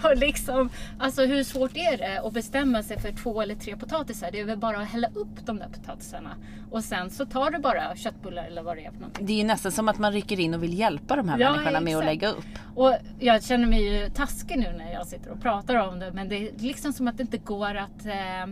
och 0.04 0.16
liksom, 0.16 0.70
alltså 0.98 1.24
hur 1.24 1.44
svårt 1.44 1.76
är 1.76 1.98
det 1.98 2.20
att 2.20 2.32
bestämma 2.32 2.82
sig 2.82 3.00
för 3.00 3.12
två 3.12 3.42
eller 3.42 3.54
tre 3.54 3.76
potatisar? 3.76 4.30
Det 4.32 4.40
är 4.40 4.44
väl 4.44 4.58
bara 4.58 4.78
att 4.78 4.88
hälla 4.88 5.08
upp 5.14 5.46
de 5.46 5.58
där 5.58 5.68
potatisarna. 5.68 6.36
Och 6.70 6.84
sen 6.84 7.10
så 7.10 7.26
tar 7.26 7.50
du 7.50 7.58
bara 7.58 7.96
köttbullar 7.96 8.44
eller 8.44 8.62
vad 8.62 8.76
det 8.76 8.84
är 8.84 8.90
för 8.90 8.98
någonting. 8.98 9.26
Det 9.26 9.32
är 9.32 9.36
ju 9.36 9.44
nästan 9.44 9.72
som 9.72 9.88
att 9.88 9.98
man 9.98 10.12
rycker 10.12 10.40
in 10.40 10.54
och 10.54 10.62
vill 10.62 10.78
hjälpa 10.78 11.16
de 11.16 11.28
här 11.28 11.38
ja, 11.38 11.50
människorna 11.50 11.70
exakt. 11.70 11.84
med 11.84 11.96
att 11.96 12.04
lägga 12.04 12.28
upp. 12.28 12.44
Och 12.74 12.94
jag 13.18 13.44
känner 13.44 13.66
mig 13.66 13.82
ju 13.82 14.10
taskig 14.10 14.58
nu 14.58 14.74
när 14.78 14.92
jag 14.92 15.06
sitter 15.06 15.30
och 15.30 15.40
pratar 15.40 15.88
om 15.88 15.98
det. 15.98 16.12
Men 16.12 16.28
det 16.28 16.36
är 16.36 16.52
liksom 16.58 16.92
som 16.92 17.08
att 17.08 17.16
det 17.16 17.22
inte 17.22 17.38
går 17.38 17.74
att 17.74 18.06
eh, 18.06 18.46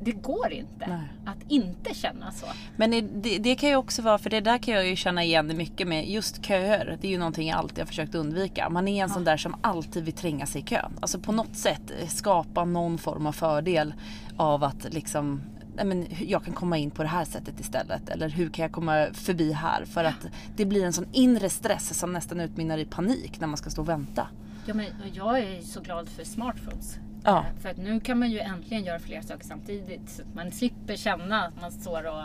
det 0.00 0.12
går 0.12 0.52
inte 0.52 0.86
Nej. 0.88 1.08
att 1.24 1.38
inte 1.48 1.94
känna 1.94 2.32
så. 2.32 2.46
Men 2.76 2.90
det, 2.90 3.38
det, 3.38 3.54
kan 3.54 3.68
ju 3.68 3.76
också 3.76 4.02
vara, 4.02 4.18
för 4.18 4.30
det 4.30 4.40
där 4.40 4.58
kan 4.58 4.74
jag 4.74 4.86
ju 4.86 4.96
känna 4.96 5.24
igen 5.24 5.56
mycket 5.56 5.88
med, 5.88 6.08
just 6.08 6.44
köer. 6.44 6.98
Det 7.00 7.06
är 7.06 7.10
ju 7.10 7.18
någonting 7.18 7.48
jag 7.48 7.58
alltid 7.58 7.78
har 7.78 7.86
försökt 7.86 8.14
undvika. 8.14 8.70
Man 8.70 8.88
är 8.88 8.92
en 8.92 8.98
ja. 8.98 9.08
sån 9.08 9.24
där 9.24 9.36
som 9.36 9.56
alltid 9.60 10.04
vill 10.04 10.14
tränga 10.14 10.46
sig 10.46 10.62
i 10.62 10.64
kön. 10.64 10.92
Alltså 11.00 11.18
på 11.18 11.32
något 11.32 11.56
sätt 11.56 11.92
skapa 12.08 12.64
någon 12.64 12.98
form 12.98 13.26
av 13.26 13.32
fördel 13.32 13.94
av 14.36 14.64
att 14.64 14.86
liksom 14.90 15.40
men, 15.84 16.06
jag 16.20 16.44
kan 16.44 16.54
komma 16.54 16.78
in 16.78 16.90
på 16.90 17.02
det 17.02 17.08
här 17.08 17.24
sättet 17.24 17.60
istället. 17.60 18.08
Eller 18.08 18.28
hur 18.28 18.50
kan 18.50 18.62
jag 18.62 18.72
komma 18.72 19.06
förbi 19.12 19.52
här? 19.52 19.84
För 19.84 20.04
att 20.04 20.26
det 20.56 20.64
blir 20.64 20.84
en 20.84 20.92
sån 20.92 21.06
inre 21.12 21.50
stress 21.50 21.98
som 21.98 22.12
nästan 22.12 22.40
utmynnar 22.40 22.78
i 22.78 22.84
panik 22.84 23.40
när 23.40 23.46
man 23.46 23.56
ska 23.56 23.70
stå 23.70 23.82
och 23.82 23.88
vänta. 23.88 24.26
Ja, 24.66 24.74
men 24.74 24.86
jag 25.12 25.38
är 25.38 25.62
så 25.62 25.80
glad 25.80 26.08
för 26.08 26.24
smartphones. 26.24 26.98
Ja. 27.24 27.44
För 27.60 27.68
att 27.68 27.76
nu 27.76 28.00
kan 28.00 28.18
man 28.18 28.30
ju 28.30 28.38
äntligen 28.38 28.84
göra 28.84 28.98
flera 28.98 29.22
saker 29.22 29.44
samtidigt. 29.44 30.08
Så 30.10 30.22
att 30.22 30.34
man 30.34 30.52
slipper 30.52 30.96
känna 30.96 31.46
att 31.46 31.60
man 31.60 31.72
står 31.72 32.06
och 32.06 32.22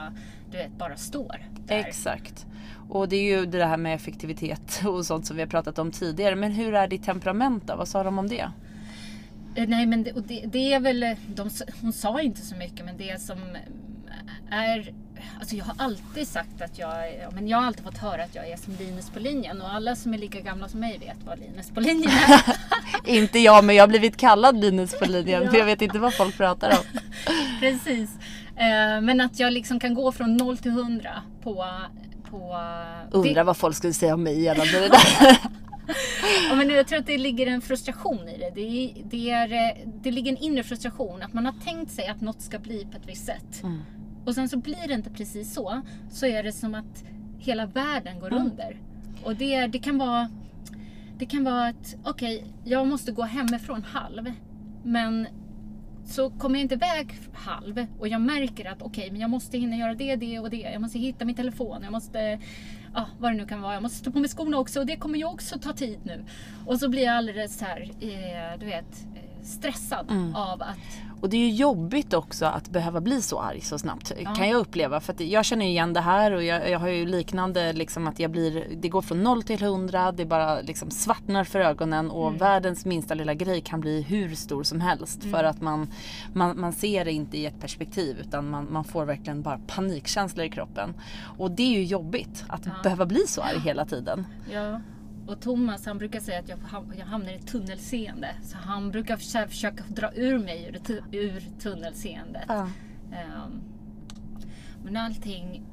du 0.51 0.57
vet, 0.57 0.71
bara 0.77 0.95
står. 0.95 1.47
Där. 1.67 1.77
Exakt. 1.77 2.45
Och 2.89 3.09
det 3.09 3.15
är 3.15 3.39
ju 3.39 3.45
det 3.45 3.65
här 3.65 3.77
med 3.77 3.95
effektivitet 3.95 4.81
och 4.87 5.05
sånt 5.05 5.25
som 5.25 5.35
vi 5.35 5.41
har 5.41 5.49
pratat 5.49 5.79
om 5.79 5.91
tidigare. 5.91 6.35
Men 6.35 6.51
hur 6.51 6.73
är 6.75 6.87
ditt 6.87 7.03
temperament 7.03 7.67
då? 7.67 7.75
Vad 7.75 7.87
sa 7.87 8.03
de 8.03 8.19
om 8.19 8.27
det? 8.27 8.51
Eh, 9.55 9.67
nej 9.67 9.85
men 9.85 10.03
det, 10.03 10.11
det, 10.27 10.45
det 10.45 10.73
är 10.73 10.79
väl, 10.79 11.15
de, 11.27 11.49
hon 11.81 11.93
sa 11.93 12.21
inte 12.21 12.41
så 12.41 12.55
mycket 12.55 12.85
men 12.85 12.97
det 12.97 13.21
som 13.21 13.37
är 14.49 14.93
Alltså 15.39 15.55
jag 15.55 15.65
har 15.65 15.75
alltid 15.77 16.27
sagt 16.27 16.61
att 16.61 16.79
jag, 16.79 16.93
men 17.33 17.47
jag 17.47 17.57
har 17.57 17.65
alltid 17.65 17.83
fått 17.83 17.97
höra 17.97 18.23
att 18.23 18.35
jag 18.35 18.49
är 18.49 18.57
som 18.57 18.73
Linus 18.79 19.09
på 19.09 19.19
linjen 19.19 19.61
och 19.61 19.73
alla 19.73 19.95
som 19.95 20.13
är 20.13 20.17
lika 20.17 20.39
gamla 20.39 20.67
som 20.67 20.79
mig 20.79 20.97
vet 20.97 21.17
vad 21.25 21.39
Linus 21.39 21.71
på 21.71 21.79
linjen 21.79 22.11
är. 22.11 22.55
inte 23.17 23.39
jag 23.39 23.65
men 23.65 23.75
jag 23.75 23.83
har 23.83 23.87
blivit 23.87 24.17
kallad 24.17 24.59
Linus 24.59 24.99
på 24.99 25.05
linjen 25.05 25.43
ja. 25.43 25.51
för 25.51 25.57
jag 25.57 25.65
vet 25.65 25.81
inte 25.81 25.99
vad 25.99 26.13
folk 26.13 26.37
pratar 26.37 26.69
om. 26.69 26.99
Precis. 27.59 28.09
Eh, 28.55 29.01
men 29.01 29.21
att 29.21 29.39
jag 29.39 29.53
liksom 29.53 29.79
kan 29.79 29.93
gå 29.93 30.11
från 30.11 30.37
0 30.37 30.57
till 30.57 30.71
100 30.71 31.09
på... 31.43 31.65
på 32.29 32.57
Undrar 33.11 33.33
det... 33.33 33.43
vad 33.43 33.57
folk 33.57 33.75
skulle 33.75 33.93
säga 33.93 34.13
om 34.13 34.23
mig 34.23 34.41
gällande 34.41 34.79
det 34.79 34.87
där. 34.89 34.99
ja, 36.49 36.55
men 36.55 36.69
jag 36.69 36.87
tror 36.87 36.99
att 36.99 37.05
det 37.05 37.17
ligger 37.17 37.47
en 37.47 37.61
frustration 37.61 38.29
i 38.29 38.37
det. 38.37 38.49
Det, 38.55 38.93
det, 39.03 39.29
är, 39.29 39.53
eh, 39.53 39.87
det 40.03 40.11
ligger 40.11 40.31
en 40.31 40.37
inre 40.37 40.63
frustration. 40.63 41.21
Att 41.21 41.33
man 41.33 41.45
har 41.45 41.53
tänkt 41.65 41.91
sig 41.91 42.07
att 42.07 42.21
något 42.21 42.41
ska 42.41 42.59
bli 42.59 42.87
på 42.91 42.97
ett 42.97 43.07
visst 43.07 43.25
sätt. 43.25 43.63
Mm. 43.63 43.81
Och 44.25 44.35
sen 44.35 44.49
så 44.49 44.57
blir 44.57 44.87
det 44.87 44.93
inte 44.93 45.09
precis 45.09 45.53
så. 45.53 45.81
Så 46.11 46.25
är 46.25 46.43
det 46.43 46.51
som 46.51 46.75
att 46.75 47.03
hela 47.39 47.65
världen 47.65 48.19
går 48.19 48.31
Mm. 48.33 48.43
under. 48.45 48.77
Och 49.23 49.35
det, 49.35 49.67
det 49.67 49.79
kan 49.79 49.97
vara 49.97 50.29
det 51.17 51.25
kan 51.25 51.43
vara 51.43 51.67
att 51.67 51.95
okej, 52.03 52.43
jag 52.63 52.87
måste 52.87 53.11
gå 53.11 53.21
hemifrån 53.23 53.83
halv. 53.83 54.31
Men 54.83 55.27
så 56.05 56.29
kommer 56.29 56.55
jag 56.55 56.61
inte 56.61 56.75
iväg 56.75 57.19
halv 57.33 57.85
och 57.99 58.07
jag 58.07 58.21
märker 58.21 58.65
att 58.71 58.81
okej, 58.81 59.11
men 59.11 59.21
jag 59.21 59.29
måste 59.29 59.57
hinna 59.57 59.75
göra 59.75 59.93
det, 59.93 60.15
det 60.15 60.39
och 60.39 60.49
det. 60.49 60.57
Jag 60.57 60.81
måste 60.81 60.99
hitta 60.99 61.25
min 61.25 61.35
telefon, 61.35 61.79
jag 61.83 61.91
måste, 61.91 62.39
ja, 62.93 63.05
vad 63.19 63.31
det 63.31 63.37
nu 63.37 63.45
kan 63.45 63.61
vara. 63.61 63.73
Jag 63.73 63.83
måste 63.83 63.97
stå 63.97 64.11
på 64.11 64.19
mig 64.19 64.29
skorna 64.29 64.57
också 64.57 64.79
och 64.79 64.85
det 64.85 64.95
kommer 64.95 65.17
ju 65.17 65.25
också 65.25 65.59
ta 65.59 65.73
tid 65.73 65.99
nu. 66.03 66.23
Och 66.65 66.79
så 66.79 66.89
blir 66.89 67.03
jag 67.03 67.15
alldeles 67.15 67.57
så 67.57 67.65
här, 67.65 67.81
eh, 67.81 68.59
du 68.59 68.65
vet, 68.65 69.05
stressad 69.43 70.11
Mm. 70.11 70.35
av 70.35 70.61
att 70.61 70.77
Och 71.21 71.29
det 71.29 71.37
är 71.37 71.41
ju 71.41 71.49
jobbigt 71.51 72.13
också 72.13 72.45
att 72.45 72.69
behöva 72.69 73.01
bli 73.01 73.21
så 73.21 73.39
arg 73.39 73.61
så 73.61 73.79
snabbt 73.79 74.11
Ja. 74.19 74.35
kan 74.35 74.49
jag 74.49 74.57
uppleva. 74.59 74.99
För 74.99 75.13
att 75.13 75.19
jag 75.19 75.45
känner 75.45 75.65
igen 75.65 75.93
det 75.93 76.01
här 76.01 76.31
och 76.31 76.43
jag, 76.43 76.69
jag 76.69 76.79
har 76.79 76.87
ju 76.87 77.05
liknande 77.05 77.73
liksom 77.73 78.07
att 78.07 78.19
jag 78.19 78.31
blir, 78.31 78.65
det 78.81 78.89
går 78.89 79.01
från 79.01 79.23
noll 79.23 79.43
till 79.43 79.61
hundra, 79.61 80.11
det 80.11 80.25
bara 80.25 80.61
liksom 80.61 80.91
svartnar 80.91 81.43
för 81.43 81.59
ögonen 81.59 82.11
och 82.11 82.27
Mm. 82.27 82.39
världens 82.39 82.85
minsta 82.85 83.13
lilla 83.13 83.33
grej 83.33 83.61
kan 83.61 83.81
bli 83.81 84.01
hur 84.01 84.35
stor 84.35 84.63
som 84.63 84.81
helst. 84.81 85.23
Mm. 85.23 85.33
För 85.33 85.43
att 85.43 85.61
man, 85.61 85.87
man, 86.33 86.59
man 86.59 86.73
ser 86.73 87.05
det 87.05 87.11
inte 87.11 87.37
i 87.37 87.45
ett 87.45 87.59
perspektiv 87.59 88.17
utan 88.19 88.49
man, 88.49 88.67
man 88.71 88.83
får 88.83 89.05
verkligen 89.05 89.41
bara 89.41 89.59
panikkänslor 89.67 90.45
i 90.45 90.49
kroppen. 90.49 90.93
Och 91.37 91.51
det 91.51 91.63
är 91.63 91.71
ju 91.79 91.83
jobbigt 91.83 92.43
att 92.47 92.65
Ja. 92.65 92.71
behöva 92.83 93.05
bli 93.05 93.27
så 93.27 93.41
arg 93.41 93.59
hela 93.59 93.85
tiden. 93.85 94.27
Ja, 94.51 94.79
och 95.27 95.41
Thomas 95.41 95.85
han 95.85 95.97
brukar 95.97 96.19
säga 96.19 96.39
att 96.39 96.49
jag, 96.49 96.59
jag 96.97 97.05
hamnar 97.05 97.33
i 97.33 97.39
tunnelseende. 97.39 98.35
Så 98.43 98.57
han 98.57 98.91
brukar 98.91 99.17
försöka, 99.17 99.47
försöka 99.47 99.83
dra 99.87 100.13
ur 100.13 100.39
mig 100.39 100.69
ur, 100.69 101.03
ur 101.11 101.43
tunnelseendet. 101.59 102.45
Ja. 102.47 102.69
Ehm, 103.13 103.61
men 104.83 104.97
allting, 104.97 105.65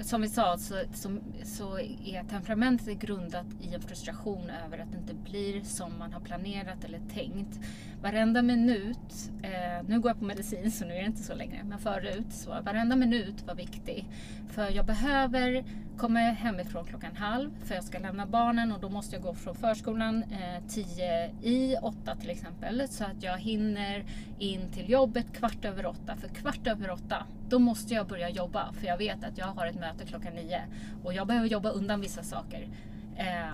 som 0.00 0.20
vi 0.20 0.28
sa, 0.28 0.58
så, 0.58 0.74
som, 0.92 1.20
så 1.44 1.78
är 1.78 2.28
temperamentet 2.30 2.98
grundat 2.98 3.46
i 3.60 3.74
en 3.74 3.80
frustration 3.80 4.50
över 4.66 4.78
att 4.78 4.92
det 4.92 4.98
inte 4.98 5.14
blir 5.14 5.60
som 5.60 5.98
man 5.98 6.12
har 6.12 6.20
planerat 6.20 6.84
eller 6.84 7.00
tänkt. 7.14 7.60
Varenda 8.02 8.42
minut, 8.42 9.30
eh, 9.42 9.86
nu 9.88 10.00
går 10.00 10.10
jag 10.10 10.18
på 10.18 10.24
medicin 10.24 10.70
så 10.70 10.84
nu 10.84 10.94
är 10.94 11.00
det 11.00 11.06
inte 11.06 11.22
så 11.22 11.34
längre, 11.34 11.64
men 11.64 11.78
förut 11.78 12.26
så 12.30 12.50
varenda 12.50 12.96
minut 12.96 13.42
var 13.46 13.54
viktig. 13.54 14.08
För 14.48 14.70
jag 14.70 14.86
behöver 14.86 15.64
komma 15.98 16.18
hemifrån 16.18 16.86
klockan 16.86 17.16
halv 17.16 17.50
för 17.64 17.74
jag 17.74 17.84
ska 17.84 17.98
lämna 17.98 18.26
barnen 18.26 18.72
och 18.72 18.80
då 18.80 18.88
måste 18.88 19.16
jag 19.16 19.22
gå 19.22 19.34
från 19.34 19.54
förskolan 19.54 20.22
eh, 20.22 20.68
tio 20.68 21.30
i 21.42 21.76
åtta 21.82 22.16
till 22.16 22.30
exempel 22.30 22.88
så 22.88 23.04
att 23.04 23.22
jag 23.22 23.38
hinner 23.38 24.04
in 24.38 24.70
till 24.72 24.90
jobbet 24.90 25.32
kvart 25.32 25.64
över 25.64 25.86
åtta. 25.86 26.16
För 26.16 26.28
kvart 26.28 26.66
över 26.66 26.90
åtta, 26.90 27.26
då 27.48 27.58
måste 27.58 27.94
jag 27.94 28.06
börja 28.06 28.30
jobba 28.30 28.72
för 28.72 28.86
jag 28.86 28.98
vet 28.98 29.24
att 29.24 29.38
jag 29.38 29.46
har 29.46 29.66
ett 29.66 29.80
möte 29.80 30.06
klockan 30.06 30.34
nio 30.34 30.62
och 31.04 31.14
jag 31.14 31.26
behöver 31.26 31.48
jobba 31.48 31.70
undan 31.70 32.00
vissa 32.00 32.22
saker. 32.22 32.68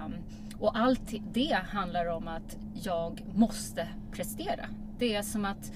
Um, 0.04 0.14
och 0.58 0.78
allt 0.78 1.14
det 1.32 1.58
handlar 1.68 2.06
om 2.06 2.28
att 2.28 2.56
jag 2.82 3.24
måste 3.34 3.88
prestera. 4.12 4.66
Det 4.98 5.14
är 5.14 5.22
som 5.22 5.44
att 5.44 5.72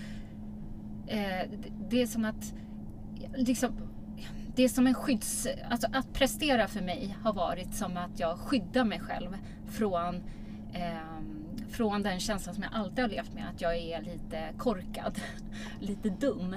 eh, 1.07 1.51
det- 1.91 2.03
är 2.03 2.07
som 2.07 2.25
att 2.25 2.55
liksom, 3.37 3.73
det 4.57 4.65
är 4.65 4.69
som 4.69 4.87
en 4.87 4.95
skydds... 4.95 5.47
Alltså 5.71 5.89
att 5.93 6.13
prestera 6.13 6.69
för 6.69 6.81
mig 6.83 7.17
har 7.23 7.33
varit 7.33 7.75
som 7.75 7.97
att 7.97 8.21
jag 8.21 8.39
skyddar 8.39 8.85
mig 8.85 9.01
själv 9.01 9.37
från, 9.67 10.15
eh, 10.73 11.21
från 11.71 12.03
den 12.03 12.21
känslan 12.21 12.55
som 12.55 12.65
jag 12.65 12.73
alltid 12.75 12.99
har 13.05 13.09
levt 13.09 13.35
med, 13.35 13.45
att 13.55 13.61
jag 13.61 13.77
är 13.77 14.03
lite 14.03 14.49
korkad, 14.59 15.21
lite 15.81 16.09
dum. 16.11 16.57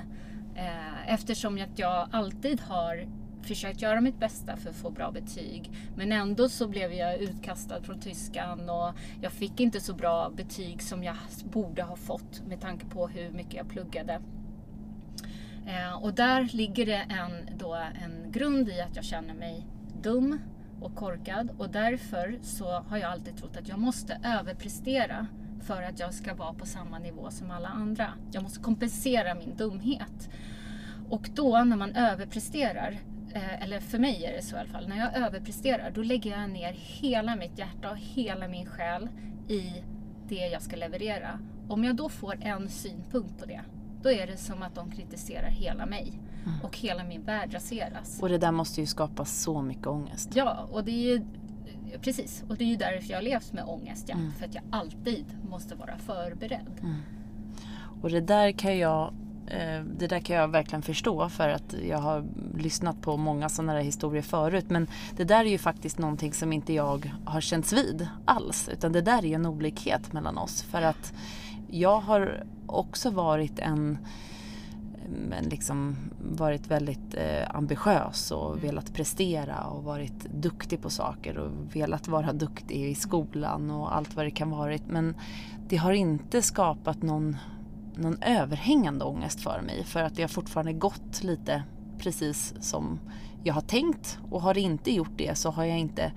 Eh, 0.56 1.14
eftersom 1.14 1.62
att 1.62 1.80
jag 1.80 2.10
alltid 2.12 2.62
har 2.62 3.08
försökt 3.44 3.82
göra 3.82 4.02
mitt 4.02 4.20
bästa 4.20 4.58
för 4.58 4.70
att 4.70 4.76
få 4.76 4.90
bra 4.90 5.12
betyg. 5.12 5.72
Men 5.96 6.12
ändå 6.12 6.50
så 6.50 6.68
blev 6.68 6.94
jag 6.94 7.18
utkastad 7.18 7.82
från 7.82 8.00
tyskan 8.00 8.70
och 8.70 8.94
jag 9.22 9.32
fick 9.32 9.60
inte 9.60 9.80
så 9.80 9.94
bra 9.94 10.30
betyg 10.30 10.82
som 10.82 11.04
jag 11.04 11.16
borde 11.44 11.84
ha 11.84 11.96
fått 11.96 12.42
med 12.48 12.62
tanke 12.62 12.86
på 12.86 13.08
hur 13.08 13.30
mycket 13.30 13.54
jag 13.54 13.70
pluggade. 13.70 14.22
Eh, 15.68 16.04
och 16.04 16.14
där 16.14 16.50
ligger 16.54 16.86
det 16.86 17.06
en, 17.10 17.58
då 17.58 17.74
en 17.76 18.32
grund 18.32 18.70
i 18.70 18.82
att 18.82 18.96
jag 18.96 19.06
känner 19.06 19.34
mig 19.34 19.66
dum 20.02 20.40
och 20.82 20.96
korkad 20.96 21.52
och 21.58 21.70
därför 21.70 22.40
så 22.42 22.66
har 22.66 22.98
jag 22.98 23.12
alltid 23.12 23.38
trott 23.38 23.58
att 23.58 23.68
jag 23.68 23.80
måste 23.80 24.20
överprestera 24.24 25.28
för 25.62 25.84
att 25.84 26.00
jag 26.00 26.14
ska 26.14 26.34
vara 26.34 26.54
på 26.54 26.66
samma 26.66 27.00
nivå 27.00 27.32
som 27.32 27.52
alla 27.52 27.68
andra. 27.68 28.14
Jag 28.32 28.44
måste 28.44 28.60
kompensera 28.60 29.36
min 29.36 29.56
dumhet. 29.56 30.30
Och 31.10 31.30
då 31.34 31.64
när 31.64 31.78
man 31.78 31.96
överpresterar, 31.96 33.00
eh, 33.34 33.64
eller 33.64 33.80
för 33.80 34.00
mig 34.00 34.26
är 34.26 34.34
det 34.34 34.42
så 34.42 34.56
i 34.56 34.60
alla 34.60 34.70
fall, 34.70 34.88
när 34.88 34.98
jag 34.98 35.16
överpresterar 35.16 35.92
då 35.92 36.02
lägger 36.02 36.40
jag 36.40 36.50
ner 36.50 36.74
hela 36.74 37.36
mitt 37.36 37.60
hjärta 37.60 37.92
och 37.92 37.98
hela 37.98 38.48
min 38.48 38.66
själ 38.66 39.10
i 39.48 39.84
det 40.28 40.48
jag 40.48 40.62
ska 40.62 40.76
leverera. 40.76 41.40
Om 41.70 41.84
jag 41.84 41.96
då 41.96 42.10
får 42.10 42.38
en 42.42 42.70
synpunkt 42.70 43.40
på 43.40 43.46
det, 43.46 43.62
då 44.04 44.12
är 44.12 44.28
det 44.28 44.38
som 44.38 44.64
att 44.64 44.76
de 44.76 44.92
kritiserar 44.92 45.50
hela 45.50 45.86
mig. 45.86 46.20
Och 46.64 46.78
hela 46.78 47.04
min 47.04 47.24
värld 47.24 47.54
raseras. 47.54 48.20
Och 48.22 48.30
det 48.30 48.38
där 48.38 48.52
måste 48.52 48.82
ju 48.82 48.88
skapa 48.88 49.26
så 49.26 49.62
mycket 49.62 49.88
ångest. 49.88 50.32
Ja, 50.36 50.68
och 50.72 50.84
det 50.84 50.92
är 50.92 51.18
ju 51.18 51.26
precis. 52.02 52.44
Och 52.50 52.58
det 52.58 52.64
är 52.64 52.68
ju 52.68 52.76
därför 52.76 53.12
jag 53.12 53.24
levt 53.24 53.54
med 53.54 53.64
ångest. 53.66 54.06
Ja. 54.08 54.16
Mm. 54.16 54.32
För 54.32 54.46
att 54.46 54.56
jag 54.56 54.64
alltid 54.70 55.26
måste 55.50 55.76
vara 55.76 55.98
förberedd. 55.98 56.82
Och 58.02 58.10
det 58.10 58.22
där 58.22 58.52
kan 58.52 58.78
jag 58.78 59.14
eh, 59.48 59.84
det 59.98 60.08
där 60.08 60.20
kan 60.20 60.36
jag 60.36 60.48
verkligen 60.48 60.82
förstå 60.82 61.30
för 61.30 61.50
att 61.50 61.76
jag 61.88 61.98
har 61.98 62.26
lyssnat 62.58 63.02
på 63.02 63.18
många 63.18 63.50
sådana 63.50 63.74
där 63.74 63.82
historier 63.82 64.22
förut. 64.22 64.66
Men 64.70 64.88
det 65.18 65.24
där 65.24 65.46
är 65.46 65.50
ju 65.50 65.58
faktiskt 65.58 65.98
någonting 65.98 66.34
som 66.34 66.54
inte 66.54 66.74
jag 66.74 67.12
har 67.26 67.42
känts 67.42 67.74
vid 67.74 68.08
alls. 68.26 68.70
Utan 68.74 68.92
det 68.92 69.02
där 69.02 69.18
är 69.18 69.28
ju 69.28 69.34
en 69.34 69.46
olikhet 69.46 70.14
mellan 70.14 70.38
oss. 70.38 70.64
För 70.64 70.82
att 70.82 71.14
jag 71.68 72.00
har 72.00 72.44
också 72.66 73.10
varit 73.10 73.60
en 73.60 73.98
men 75.10 75.44
liksom 75.44 75.96
varit 76.20 76.68
väldigt 76.68 77.14
eh, 77.14 77.56
ambitiös 77.56 78.32
och 78.32 78.64
velat 78.64 78.94
prestera 78.94 79.64
och 79.64 79.84
varit 79.84 80.24
duktig 80.34 80.82
på 80.82 80.90
saker 80.90 81.38
och 81.38 81.76
velat 81.76 82.08
vara 82.08 82.34
duktig 82.34 82.90
i 82.90 82.96
skolan 82.96 83.72
och 83.72 83.96
allt 83.96 84.16
vad 84.16 84.26
det 84.26 84.32
kan 84.32 84.50
varit. 84.50 84.84
Men 84.88 85.16
det 85.68 85.78
har 85.78 85.92
inte 85.92 86.42
skapat 86.42 87.02
någon, 87.02 87.38
någon 87.96 88.18
överhängande 88.22 89.06
ångest 89.06 89.42
för 89.42 89.62
mig 89.62 89.84
för 89.84 90.04
att 90.04 90.18
jag 90.18 90.32
fortfarande 90.32 90.74
gått 90.74 91.24
lite 91.24 91.64
precis 92.00 92.54
som 92.60 93.00
jag 93.44 93.54
har 93.54 93.62
tänkt 93.62 94.20
och 94.30 94.42
har 94.42 94.54
det 94.54 94.62
inte 94.62 94.92
gjort 94.92 95.18
det 95.18 95.38
så 95.38 95.52
har 95.52 95.66
jag 95.66 95.80
inte 95.80 96.12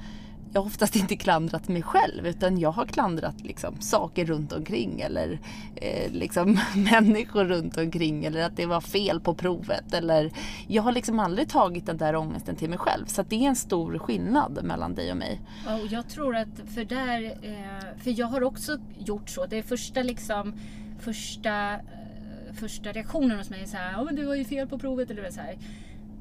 jag 0.55 0.61
har 0.61 0.67
oftast 0.67 0.97
inte 0.97 1.17
klandrat 1.17 1.69
mig 1.69 1.83
själv 1.83 2.27
utan 2.27 2.59
jag 2.59 2.73
har 2.73 2.87
klandrat 2.87 3.41
liksom, 3.41 3.81
saker 3.81 4.25
runt 4.25 4.53
omkring 4.53 5.01
eller 5.01 5.39
eh, 5.77 6.13
liksom, 6.13 6.59
människor 6.91 7.45
runt 7.45 7.77
omkring 7.77 8.25
eller 8.25 8.43
att 8.43 8.57
det 8.57 8.67
var 8.67 8.81
fel 8.81 9.21
på 9.21 9.35
provet. 9.35 9.95
Eller, 9.95 10.33
jag 10.69 10.83
har 10.83 10.93
liksom 10.93 11.19
aldrig 11.19 11.49
tagit 11.49 11.87
den 11.87 11.97
där 11.97 12.17
ångesten 12.17 12.57
till 12.57 12.71
mig 12.71 12.79
själv 12.79 13.07
så 13.07 13.21
att 13.21 13.31
det 13.31 13.37
är 13.37 13.49
en 13.49 13.57
stor 13.57 13.99
skillnad 13.99 14.65
mellan 14.65 14.95
dig 14.95 15.11
och 15.11 15.17
mig. 15.17 15.41
Ja, 15.67 15.75
Och 15.75 15.87
jag 15.87 16.09
tror 16.09 16.37
att 16.37 16.75
för 16.75 16.85
där, 16.85 17.25
eh, 17.43 18.03
för 18.03 18.21
jag 18.21 18.27
har 18.27 18.43
också 18.43 18.79
gjort 18.99 19.29
så. 19.29 19.47
Det 19.47 19.59
är 19.59 19.63
första 19.63 20.03
liksom, 20.03 20.55
första, 21.01 21.73
eh, 21.73 22.55
första 22.55 22.93
reaktionen 22.93 23.39
hos 23.39 23.51
mig 23.51 23.63
är 23.63 23.67
så 23.67 23.77
här, 23.77 23.93
ja 23.93 24.05
men 24.05 24.17
du 24.17 24.27
har 24.27 24.35
ju 24.35 24.45
fel 24.45 24.69
på 24.69 24.79
provet 24.79 25.11
eller 25.11 25.31
så 25.31 25.41
här. 25.41 25.57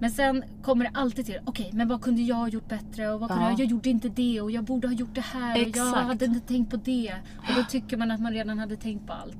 Men 0.04 0.12
sen 0.12 0.44
kommer 0.64 0.86
det 0.86 0.92
alltid 0.94 1.26
till, 1.26 1.40
okej 1.46 1.70
men 1.74 1.88
vad 1.88 2.02
kunde 2.02 2.22
jag 2.22 2.36
ha 2.36 2.48
gjort 2.48 2.70
bättre 2.70 3.14
och 3.14 3.20
vad 3.20 3.30
kunde 3.30 3.44
Ja. 3.44 3.50
jag, 3.50 3.60
jag 3.60 3.68
gjorde 3.68 3.90
inte 3.90 4.10
det 4.10 4.42
och 4.42 4.52
jag 4.52 4.64
borde 4.64 4.88
ha 4.88 4.94
gjort 4.96 5.16
det 5.16 5.22
här 5.22 5.62
och 5.62 5.78
jag 5.78 5.86
hade 5.86 6.26
inte 6.26 6.48
tänkt 6.48 6.72
på 6.72 6.78
det. 6.78 7.14
Och 7.38 7.56
då 7.56 7.64
tycker 7.64 7.98
man 7.98 8.12
att 8.12 8.20
man 8.20 8.34
redan 8.34 8.60
hade 8.60 8.76
tänkt 8.76 9.08
på 9.08 9.14
allt. 9.14 9.38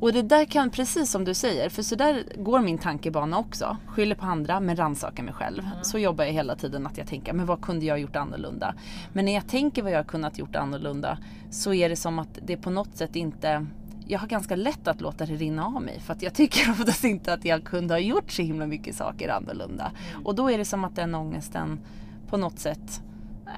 Och 0.00 0.12
det 0.12 0.22
där 0.22 0.44
kan, 0.44 0.70
precis 0.70 1.10
som 1.10 1.24
du 1.24 1.34
säger, 1.34 1.68
för 1.68 1.82
så 1.82 1.94
där 1.94 2.24
går 2.38 2.60
min 2.60 2.78
tankebana 2.78 3.38
också. 3.38 3.76
Skyller 3.86 4.14
på 4.14 4.26
andra 4.26 4.60
men 4.60 4.76
rannsakar 4.76 5.22
mig 5.22 5.34
själv. 5.34 5.62
Så 5.82 5.98
jobbar 5.98 6.24
jag 6.24 6.32
hela 6.32 6.56
tiden 6.56 6.86
att 6.86 6.98
jag 6.98 7.06
tänker, 7.06 7.32
men 7.32 7.46
vad 7.46 7.60
kunde 7.60 7.86
jag 7.86 7.94
ha 7.94 7.98
gjort 7.98 8.16
annorlunda? 8.16 8.74
Men 9.12 9.24
när 9.24 9.34
jag 9.34 9.48
tänker 9.48 9.82
vad 9.82 9.92
jag 9.92 9.98
har 9.98 10.04
kunnat 10.04 10.38
gjort 10.38 10.56
annorlunda 10.56 11.18
så 11.50 11.74
är 11.74 11.88
det 11.88 11.96
som 11.96 12.18
att 12.18 12.38
det 12.46 12.56
på 12.56 12.70
något 12.70 12.96
sätt 12.96 13.16
inte 13.16 13.66
jag 14.08 14.18
har 14.18 14.26
ganska 14.26 14.56
lätt 14.56 14.88
att 14.88 15.00
låta 15.00 15.26
det 15.26 15.34
rinna 15.34 15.66
av 15.66 15.82
mig 15.82 16.00
för 16.00 16.12
att 16.12 16.22
jag 16.22 16.34
tycker 16.34 16.70
oftast 16.80 17.04
inte 17.04 17.32
att 17.32 17.44
jag 17.44 17.64
kunde 17.64 17.94
ha 17.94 17.98
gjort 17.98 18.30
så 18.32 18.42
himla 18.42 18.66
mycket 18.66 18.96
saker 18.96 19.28
annorlunda. 19.28 19.90
Och 20.24 20.34
då 20.34 20.50
är 20.50 20.58
det 20.58 20.64
som 20.64 20.84
att 20.84 20.96
den 20.96 21.14
ångesten 21.14 21.80
på 22.28 22.36
något 22.36 22.58
sätt 22.58 23.02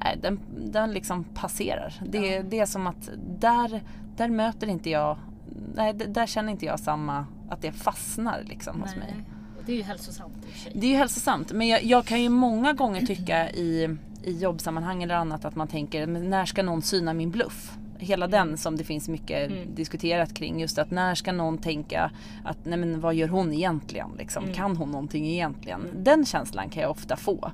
Nej, 0.04 0.18
den, 0.22 0.40
den 0.72 0.92
liksom 0.92 1.24
passerar. 1.24 1.94
Det, 2.06 2.18
Ja. 2.18 2.42
det 2.42 2.58
är 2.60 2.66
som 2.66 2.86
att 2.86 3.10
där, 3.38 3.82
där 4.16 4.28
möter 4.28 4.66
inte 4.66 4.90
jag, 4.90 5.18
nej, 5.74 5.94
där 5.94 6.26
känner 6.26 6.52
inte 6.52 6.66
jag 6.66 6.80
samma, 6.80 7.26
att 7.48 7.62
det 7.62 7.72
fastnar 7.72 8.42
liksom 8.44 8.82
hos 8.82 8.96
mig. 8.96 9.14
Nej. 9.16 9.24
Och 9.58 9.64
det 9.66 9.72
är 9.72 9.76
ju 9.76 9.82
hälsosamt 9.82 10.32
i 10.36 10.48
och 10.48 10.52
för 10.52 10.58
sig. 10.58 10.72
Det 10.74 10.86
är 10.86 10.90
ju 10.90 10.96
hälsosamt, 10.96 11.52
men 11.52 11.68
jag, 11.68 11.84
jag 11.84 12.04
kan 12.06 12.22
ju 12.22 12.28
många 12.28 12.72
gånger 12.72 13.06
tycka 13.06 13.50
i, 13.50 13.96
i 14.22 14.38
jobbsammanhang 14.38 15.02
eller 15.02 15.14
annat 15.14 15.44
att 15.44 15.56
man 15.56 15.68
tänker, 15.68 16.06
när 16.06 16.44
ska 16.44 16.62
någon 16.62 16.82
syna 16.82 17.12
min 17.12 17.30
bluff? 17.30 17.72
Hela 17.98 18.26
den 18.26 18.56
som 18.56 18.76
det 18.76 18.84
finns 18.84 19.08
mycket 19.08 19.50
Mm. 19.50 19.74
diskuterat 19.74 20.34
kring. 20.34 20.60
Just 20.60 20.78
att 20.78 20.90
när 20.90 21.14
ska 21.14 21.32
någon 21.32 21.58
tänka 21.58 22.10
att 22.44 22.58
nej 22.64 22.78
men 22.78 23.00
vad 23.00 23.14
gör 23.14 23.28
hon 23.28 23.52
egentligen? 23.52 24.10
Liksom? 24.18 24.42
Mm. 24.44 24.54
Kan 24.54 24.76
hon 24.76 24.90
någonting 24.90 25.26
egentligen? 25.26 25.80
Den 25.96 26.24
känslan 26.26 26.68
kan 26.68 26.82
jag 26.82 26.90
ofta 26.90 27.16
få. 27.16 27.50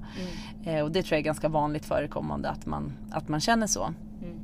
Mm. 0.65 0.77
Eh, 0.77 0.85
och 0.85 0.93
det 0.93 1.03
tror 1.03 1.13
jag 1.13 1.21
är 1.21 1.25
ganska 1.25 1.49
vanligt 1.49 1.85
förekommande 1.85 2.51
att 2.51 2.67
man, 2.67 2.93
att 3.11 3.29
man 3.29 3.41
känner 3.41 3.67
så. 3.67 3.85
Mm. 3.85 4.39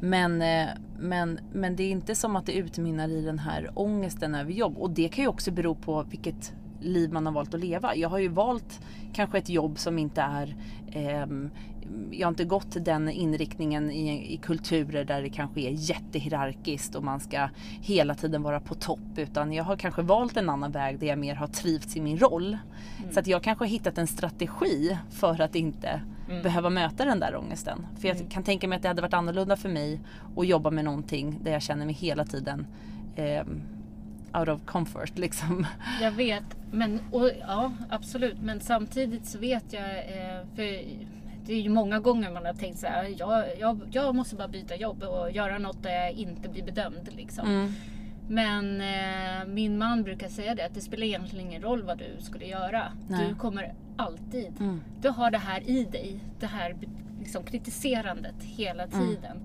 Men, 0.00 0.42
eh, 0.42 0.68
men, 0.98 1.40
men 1.52 1.76
det 1.76 1.82
är 1.82 1.90
inte 1.90 2.14
som 2.14 2.36
att 2.36 2.46
det 2.46 2.52
utmynnar 2.52 3.08
i 3.08 3.20
den 3.20 3.38
här 3.38 3.70
ångesten 3.74 4.34
över 4.34 4.52
jobb. 4.52 4.78
Och 4.78 4.90
det 4.90 5.08
kan 5.08 5.24
ju 5.24 5.28
också 5.28 5.50
bero 5.50 5.74
på 5.74 6.02
vilket 6.02 6.52
liv 6.80 7.12
man 7.12 7.26
har 7.26 7.32
valt 7.32 7.54
att 7.54 7.60
leva. 7.60 7.96
Jag 7.96 8.08
har 8.08 8.18
ju 8.18 8.28
valt 8.28 8.80
kanske 9.12 9.38
ett 9.38 9.48
jobb 9.48 9.78
som 9.78 9.98
inte 9.98 10.22
är 10.22 10.56
ehm, 10.92 11.50
jag 12.10 12.26
har 12.26 12.32
inte 12.32 12.44
gått 12.44 12.84
den 12.84 13.08
inriktningen 13.08 13.90
i, 13.90 14.34
i 14.34 14.36
kulturer 14.36 15.04
där 15.04 15.22
det 15.22 15.28
kanske 15.28 15.60
är 15.60 15.70
jättehierarkiskt 15.70 16.94
och 16.94 17.04
man 17.04 17.20
ska 17.20 17.48
hela 17.80 18.14
tiden 18.14 18.42
vara 18.42 18.60
på 18.60 18.74
topp. 18.74 19.00
Utan 19.16 19.52
jag 19.52 19.64
har 19.64 19.76
kanske 19.76 20.02
valt 20.02 20.36
en 20.36 20.50
annan 20.50 20.72
väg 20.72 20.98
där 20.98 21.06
jag 21.06 21.18
mer 21.18 21.34
har 21.34 21.46
trivts 21.46 21.96
i 21.96 22.00
min 22.00 22.18
roll. 22.18 22.58
Så 23.10 23.20
att 23.20 23.26
jag 23.26 23.42
kanske 23.42 23.64
har 23.64 23.68
hittat 23.70 23.98
en 23.98 24.06
strategi 24.06 24.98
för 25.10 25.40
att 25.40 25.54
inte 25.54 26.00
Mm. 26.30 26.42
behöva 26.42 26.70
möta 26.70 27.04
den 27.04 27.20
där 27.20 27.36
ångesten. 27.36 27.86
För 28.00 28.08
jag 28.08 28.16
Mm. 28.16 28.28
kan 28.28 28.42
tänka 28.42 28.68
mig 28.68 28.76
att 28.76 28.82
det 28.82 28.88
hade 28.88 29.02
varit 29.02 29.14
annorlunda 29.14 29.56
för 29.56 29.68
mig 29.68 30.00
att 30.36 30.46
jobba 30.46 30.70
med 30.70 30.84
någonting 30.84 31.38
där 31.42 31.52
jag 31.52 31.62
känner 31.62 31.86
mig 31.86 31.94
hela 31.94 32.24
tiden 32.24 32.66
ehm, 33.16 33.60
out 34.38 34.48
of 34.48 34.60
comfort 34.66 35.18
liksom. 35.18 35.66
Jag 36.02 36.10
vet, 36.12 36.44
men 36.72 37.00
och, 37.10 37.30
ja 37.40 37.72
absolut. 37.88 38.36
Men 38.42 38.60
samtidigt 38.60 39.26
så 39.26 39.38
vet 39.38 39.72
jag, 39.72 39.82
eh, 39.98 40.46
för 40.56 40.82
det 41.48 41.54
är 41.54 41.60
ju 41.60 41.68
många 41.68 41.98
gånger 42.00 42.30
man 42.30 42.46
har 42.46 42.52
tänkt 42.52 42.78
så 42.78 42.86
här, 42.86 43.14
jag, 43.18 43.44
jag, 43.58 43.80
jag 43.92 44.14
måste 44.14 44.36
bara 44.36 44.48
byta 44.48 44.76
jobb 44.76 45.02
och 45.02 45.30
göra 45.32 45.58
något 45.58 45.82
där 45.82 45.90
jag 45.90 46.12
inte 46.12 46.48
blir 46.48 46.62
bedömd. 46.64 47.08
Liksom. 47.16 47.48
Mm. 47.48 47.72
Men 48.28 48.80
eh, 48.80 49.46
min 49.46 49.78
man 49.78 50.02
brukar 50.02 50.28
säga 50.28 50.54
det, 50.54 50.66
att 50.66 50.74
det 50.74 50.80
spelar 50.80 51.04
egentligen 51.06 51.46
ingen 51.46 51.62
roll 51.62 51.82
vad 51.82 51.98
du 51.98 52.16
skulle 52.24 52.46
göra. 52.46 52.82
Nej. 53.08 53.28
Du 53.28 53.34
kommer 53.34 53.74
alltid, 53.96 54.60
Mm. 54.60 54.80
du 55.00 55.08
har 55.08 55.30
det 55.30 55.38
här 55.38 55.60
i 55.70 55.84
dig, 55.84 56.20
det 56.40 56.46
här 56.46 56.76
liksom, 57.20 57.42
kritiserandet 57.44 58.34
hela 58.42 58.86
tiden. 58.86 59.36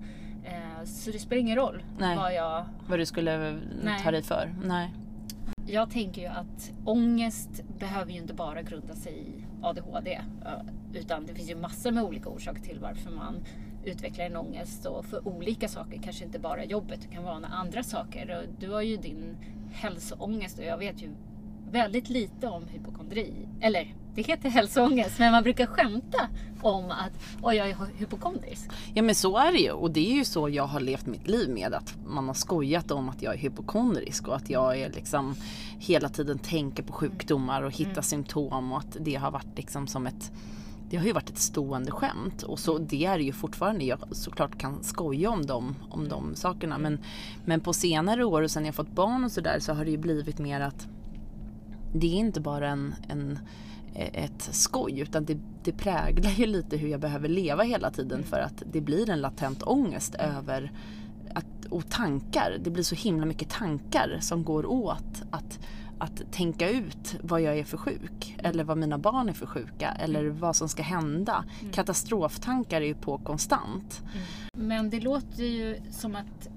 Eh, 0.44 0.84
så 0.84 1.10
det 1.10 1.18
spelar 1.18 1.40
ingen 1.40 1.56
roll 1.56 1.74
Mm. 1.74 1.84
Nej. 1.98 2.16
vad 2.16 2.34
jag 2.34 2.64
Vad 2.88 2.98
du 2.98 3.06
skulle 3.06 3.60
Nej. 3.84 4.02
ta 4.02 4.10
dig 4.10 4.22
för. 4.22 4.54
Nej. 4.64 4.90
Jag 5.66 5.90
tänker 5.90 6.22
ju 6.22 6.28
att 6.28 6.72
ångest 6.84 7.62
behöver 7.78 8.12
ju 8.12 8.18
inte 8.18 8.34
bara 8.34 8.62
grunda 8.62 8.94
sig 8.94 9.12
i 9.18 9.44
ADHD. 9.62 10.20
Utan 10.96 11.26
det 11.26 11.34
finns 11.34 11.50
ju 11.50 11.56
massor 11.56 11.90
med 11.90 12.04
olika 12.04 12.28
orsaker 12.28 12.60
till 12.60 12.78
varför 12.80 13.10
man 13.10 13.44
utvecklar 13.84 14.24
en 14.24 14.36
ångest. 14.36 14.86
Och 14.86 15.04
för 15.04 15.28
olika 15.28 15.68
saker, 15.68 16.00
kanske 16.02 16.24
inte 16.24 16.38
bara 16.38 16.64
jobbet, 16.64 17.00
det 17.02 17.14
kan 17.14 17.24
vara 17.24 17.46
andra 17.46 17.82
saker. 17.82 18.38
Och 18.38 18.54
du 18.60 18.70
har 18.70 18.82
ju 18.82 18.96
din 18.96 19.36
hälsoångest 19.72 20.58
och 20.58 20.64
jag 20.64 20.78
vet 20.78 21.02
ju 21.02 21.10
väldigt 21.70 22.08
lite 22.08 22.46
om 22.46 22.64
hypokondri. 22.68 23.48
Eller 23.60 23.94
det 24.14 24.22
heter 24.22 24.48
hälsoångest, 24.48 25.18
men 25.18 25.32
man 25.32 25.42
brukar 25.42 25.66
skämta 25.66 26.28
om 26.62 26.90
att 26.90 27.12
oj, 27.42 27.56
jag 27.56 27.68
är 27.68 27.76
hypokondrisk. 27.98 28.70
Ja 28.94 29.02
men 29.02 29.14
så 29.14 29.36
är 29.36 29.52
det 29.52 29.58
ju 29.58 29.70
och 29.70 29.90
det 29.90 30.10
är 30.12 30.14
ju 30.14 30.24
så 30.24 30.48
jag 30.48 30.66
har 30.66 30.80
levt 30.80 31.06
mitt 31.06 31.28
liv 31.28 31.50
med 31.50 31.74
att 31.74 31.94
man 32.06 32.26
har 32.26 32.34
skojat 32.34 32.90
om 32.90 33.08
att 33.08 33.22
jag 33.22 33.34
är 33.34 33.38
hypokondrisk 33.38 34.28
och 34.28 34.36
att 34.36 34.50
jag 34.50 34.78
är 34.80 34.90
liksom 34.90 35.34
hela 35.78 36.08
tiden 36.08 36.38
tänker 36.38 36.82
på 36.82 36.92
sjukdomar 36.92 37.62
och 37.62 37.72
hittar 37.72 38.02
symptom 38.02 38.72
och 38.72 38.78
att 38.78 38.96
det 39.00 39.14
har 39.14 39.30
varit 39.30 39.56
liksom 39.56 39.86
som 39.86 40.06
ett 40.06 40.32
det 40.94 40.98
har 40.98 41.06
ju 41.06 41.12
varit 41.12 41.30
ett 41.30 41.38
stående 41.38 41.90
skämt 41.90 42.42
och 42.42 42.58
så 42.58 42.78
det 42.78 43.04
är 43.04 43.18
det 43.18 43.24
ju 43.24 43.32
fortfarande. 43.32 43.84
Jag 43.84 43.98
såklart 44.10 44.58
kan 44.58 44.82
skoja 44.82 45.30
om 45.30 45.46
de, 45.46 45.74
om 45.90 46.08
de 46.08 46.34
sakerna 46.34 46.78
men, 46.78 46.98
men 47.44 47.60
på 47.60 47.72
senare 47.72 48.24
år 48.24 48.42
och 48.42 48.50
sen 48.50 48.64
jag 48.64 48.74
fått 48.74 48.90
barn 48.90 49.24
och 49.24 49.32
sådär 49.32 49.58
så 49.60 49.72
har 49.72 49.84
det 49.84 49.90
ju 49.90 49.96
blivit 49.96 50.38
mer 50.38 50.60
att 50.60 50.88
det 51.94 52.06
är 52.06 52.18
inte 52.18 52.40
bara 52.40 52.68
en, 52.68 52.94
en, 53.08 53.38
ett 53.94 54.48
skoj 54.52 55.00
utan 55.00 55.24
det, 55.24 55.38
det 55.64 55.72
präglar 55.72 56.30
ju 56.30 56.46
lite 56.46 56.76
hur 56.76 56.88
jag 56.88 57.00
behöver 57.00 57.28
leva 57.28 57.62
hela 57.62 57.90
tiden 57.90 58.22
för 58.22 58.38
att 58.38 58.62
det 58.72 58.80
blir 58.80 59.10
en 59.10 59.20
latent 59.20 59.62
ångest 59.62 60.14
över 60.14 60.72
att, 61.34 61.66
och 61.70 61.90
tankar. 61.90 62.58
Det 62.64 62.70
blir 62.70 62.84
så 62.84 62.94
himla 62.94 63.26
mycket 63.26 63.50
tankar 63.50 64.18
som 64.20 64.44
går 64.44 64.66
åt 64.66 65.22
att, 65.30 65.58
att 65.98 66.32
tänka 66.32 66.70
ut 66.70 67.16
vad 67.22 67.40
jag 67.40 67.58
är 67.58 67.64
för 67.64 67.76
sjuk 67.76 68.36
eller 68.38 68.64
vad 68.64 68.78
mina 68.78 68.98
barn 68.98 69.28
är 69.28 69.32
för 69.32 69.46
sjuka 69.46 69.96
eller 70.00 70.26
vad 70.26 70.56
som 70.56 70.68
ska 70.68 70.82
hända. 70.82 71.44
Katastroftankar 71.72 72.80
är 72.80 72.86
ju 72.86 72.94
på 72.94 73.18
konstant. 73.18 74.02
Men 74.56 74.90
det 74.90 75.00
låter 75.00 75.44
ju 75.44 75.76
som 75.90 76.16
att 76.16 76.46
eh, 76.46 76.52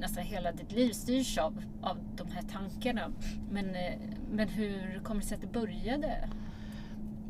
nästan 0.00 0.24
hela 0.24 0.52
ditt 0.52 0.72
liv 0.72 0.92
styrs 0.92 1.38
av, 1.38 1.62
av 1.82 1.98
de 2.16 2.30
här 2.30 2.42
tankarna. 2.42 3.10
Men, 3.50 3.74
eh, 3.74 3.92
men 4.32 4.48
hur 4.48 5.00
kommer 5.04 5.20
det 5.20 5.26
sig 5.26 5.34
att 5.34 5.40
det 5.40 5.60
började? 5.60 6.28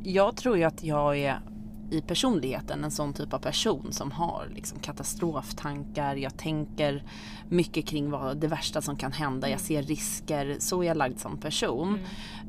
Jag 0.02 0.37
tror 0.37 0.56
ju 0.56 0.64
att 0.64 0.85
jag 0.85 1.18
är 1.18 1.40
i 1.90 2.01
personligheten 2.01 2.85
en 2.85 2.90
sån 2.90 3.12
typ 3.12 3.35
av 3.35 3.38
person 3.38 3.92
som 3.92 4.11
har 4.12 4.49
liksom 4.55 4.79
katastroftankar. 4.79 6.16
Jag 6.16 6.37
tänker 6.37 7.05
mycket 7.49 7.87
kring 7.87 8.11
vad 8.11 8.37
det 8.37 8.49
värsta 8.49 8.83
som 8.83 8.96
kan 8.96 9.12
hända. 9.12 9.51
Jag 9.51 9.61
ser 9.61 9.83
risker. 9.83 10.57
Så 10.59 10.83
är 10.83 10.87
jag 10.87 10.96
lagd 10.96 11.18
som 11.18 11.38
person. 11.38 11.99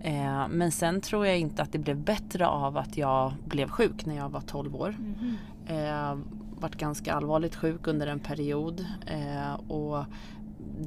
Eh, 0.01 0.47
men 0.49 0.71
sen 0.71 1.01
tror 1.01 1.27
jag 1.27 1.39
inte 1.39 1.61
att 1.61 1.71
det 1.71 1.77
blev 1.79 1.97
bättre 1.97 2.47
av 2.47 2.77
att 2.77 2.97
jag 2.97 3.33
blev 3.45 3.69
sjuk 3.69 4.05
när 4.05 4.15
jag 4.15 4.29
var 4.29 4.41
12 4.41 4.75
år. 4.75 4.95
Mhm. 4.99 5.37
Eh, 5.67 6.17
varit 6.59 6.75
ganska 6.75 7.13
allvarligt 7.13 7.55
sjuk 7.55 7.87
under 7.87 8.07
en 8.07 8.19
period. 8.19 8.85
Eh, 9.05 9.53
och 9.53 10.05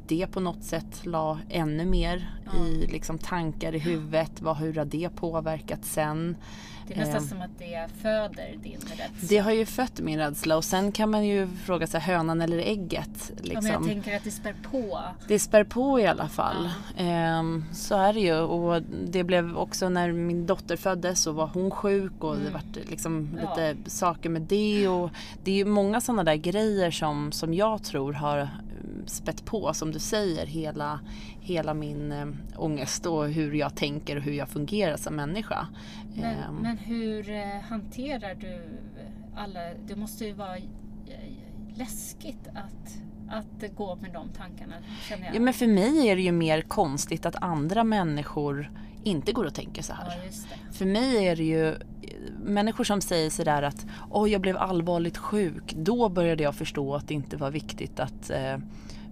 det 0.07 0.27
på 0.27 0.41
något 0.41 0.65
sätt 0.65 1.07
la 1.07 1.39
ännu 1.49 1.85
mer 1.87 2.31
Ja. 2.45 2.65
i 2.67 2.87
liksom, 2.87 3.19
tankar 3.19 3.75
i 3.75 3.79
huvudet. 3.79 4.43
Vad, 4.43 4.57
hur 4.57 4.75
har 4.75 4.85
det 4.85 5.09
påverkat 5.17 5.85
sen? 5.85 6.37
Det 6.95 7.01
är 7.01 7.07
nästan 7.07 7.23
Eh, 7.23 7.29
som 7.29 7.41
att 7.43 7.59
det 7.59 7.89
föder 8.03 8.57
din 8.63 8.73
rädsla. 8.81 9.05
Det 9.29 9.39
har 9.39 9.53
ju 9.53 9.67
fött 9.67 10.01
min 10.01 10.19
rädsla 10.19 10.57
och 10.57 10.65
sen 10.65 10.93
kan 10.93 11.11
man 11.11 11.25
ju 11.27 11.49
fråga 11.65 11.87
sig 11.87 12.01
hönan 12.01 12.41
eller 12.41 12.59
ägget. 12.59 13.09
Ja, 13.29 13.35
men 13.43 13.51
jag 13.53 13.63
Liksom. 13.63 13.87
tänker 13.89 14.17
att 14.17 14.25
det 14.25 14.31
spär 14.31 14.55
på. 14.71 14.99
Det 15.29 15.39
spär 15.39 15.65
på 15.65 16.01
i 16.01 16.07
alla 16.07 16.29
fall. 16.29 16.71
Ehm, 16.97 17.65
så 17.73 17.95
är 17.97 18.13
det 18.13 18.21
ju. 18.21 18.35
Och 18.41 18.83
det 19.11 19.25
blev 19.25 19.57
också 19.57 19.89
när 19.89 20.13
min 20.13 20.47
dotter 20.47 20.77
föddes 20.77 21.23
så 21.23 21.33
var 21.33 21.47
hon 21.55 21.71
sjuk 21.71 22.13
och 22.25 22.35
det 22.35 22.41
Mm. 22.41 22.53
vart 22.53 22.91
liksom 22.91 23.39
Ja. 23.43 23.51
lite 23.57 23.91
saker 23.91 24.31
med 24.31 24.43
det. 24.43 24.89
Och 24.89 25.11
det 25.45 25.51
är 25.51 25.55
ju 25.57 25.65
många 25.65 26.01
sådana 26.01 26.25
där 26.25 26.35
grejer 26.35 26.91
som, 26.91 27.33
som 27.33 27.55
jag 27.55 27.83
tror 27.85 28.13
har 28.13 28.49
spett 29.11 29.45
på, 29.45 29.75
som 29.75 29.93
du 29.93 29.99
säger, 29.99 30.47
hela, 30.47 31.01
hela 31.41 31.75
min 31.75 32.13
eh, 32.13 32.27
ångest 32.57 33.07
och 33.07 33.29
hur 33.29 33.53
jag 33.55 33.75
tänker 33.75 34.17
och 34.17 34.23
hur 34.23 34.33
jag 34.33 34.49
fungerar 34.49 34.97
som 34.97 35.17
människa. 35.17 35.67
Men, 36.15 36.25
Ehm, 36.25 36.55
men 36.55 36.79
hur 36.79 37.31
eh, 37.31 37.61
hanterar 37.69 38.35
du 38.35 38.63
alla... 39.37 39.61
Det 39.87 39.97
måste 39.97 40.25
ju 40.25 40.33
vara 40.33 40.57
eh, 40.57 40.65
läskigt 41.75 42.49
att, 42.49 42.99
att 43.31 43.77
gå 43.77 43.97
med 43.97 44.13
de 44.13 44.29
tankarna, 44.29 44.75
känner 45.09 45.27
jag. 45.27 45.35
Ja, 45.35 45.41
men 45.41 45.55
för 45.55 45.67
mig 45.67 46.09
är 46.09 46.17
det 46.17 46.23
ju 46.23 46.33
mer 46.33 46.63
konstigt 46.63 47.27
att 47.27 47.37
andra 47.43 47.85
människor 47.85 48.71
inte 49.05 49.33
går 49.33 49.45
och 49.45 49.55
tänker 49.55 49.83
så 49.83 49.93
här. 49.93 50.07
Ja. 50.07 50.73
För 50.73 50.87
mig 50.87 51.27
är 51.27 51.37
det 51.37 51.45
ju 51.45 51.77
människor 52.43 52.85
som 52.85 53.01
säger 53.01 53.31
sådär 53.31 53.63
att 53.63 53.87
Åh, 54.11 54.31
jag 54.31 54.41
blev 54.41 54.57
allvarligt 54.57 55.17
sjuk. 55.17 55.75
Då 55.77 56.09
började 56.09 56.43
jag 56.43 56.55
förstå 56.55 56.95
att 56.95 57.09
det 57.09 57.15
inte 57.15 57.37
var 57.37 57.51
viktigt 57.51 58.01
att 58.01 58.31
eh, 58.31 58.59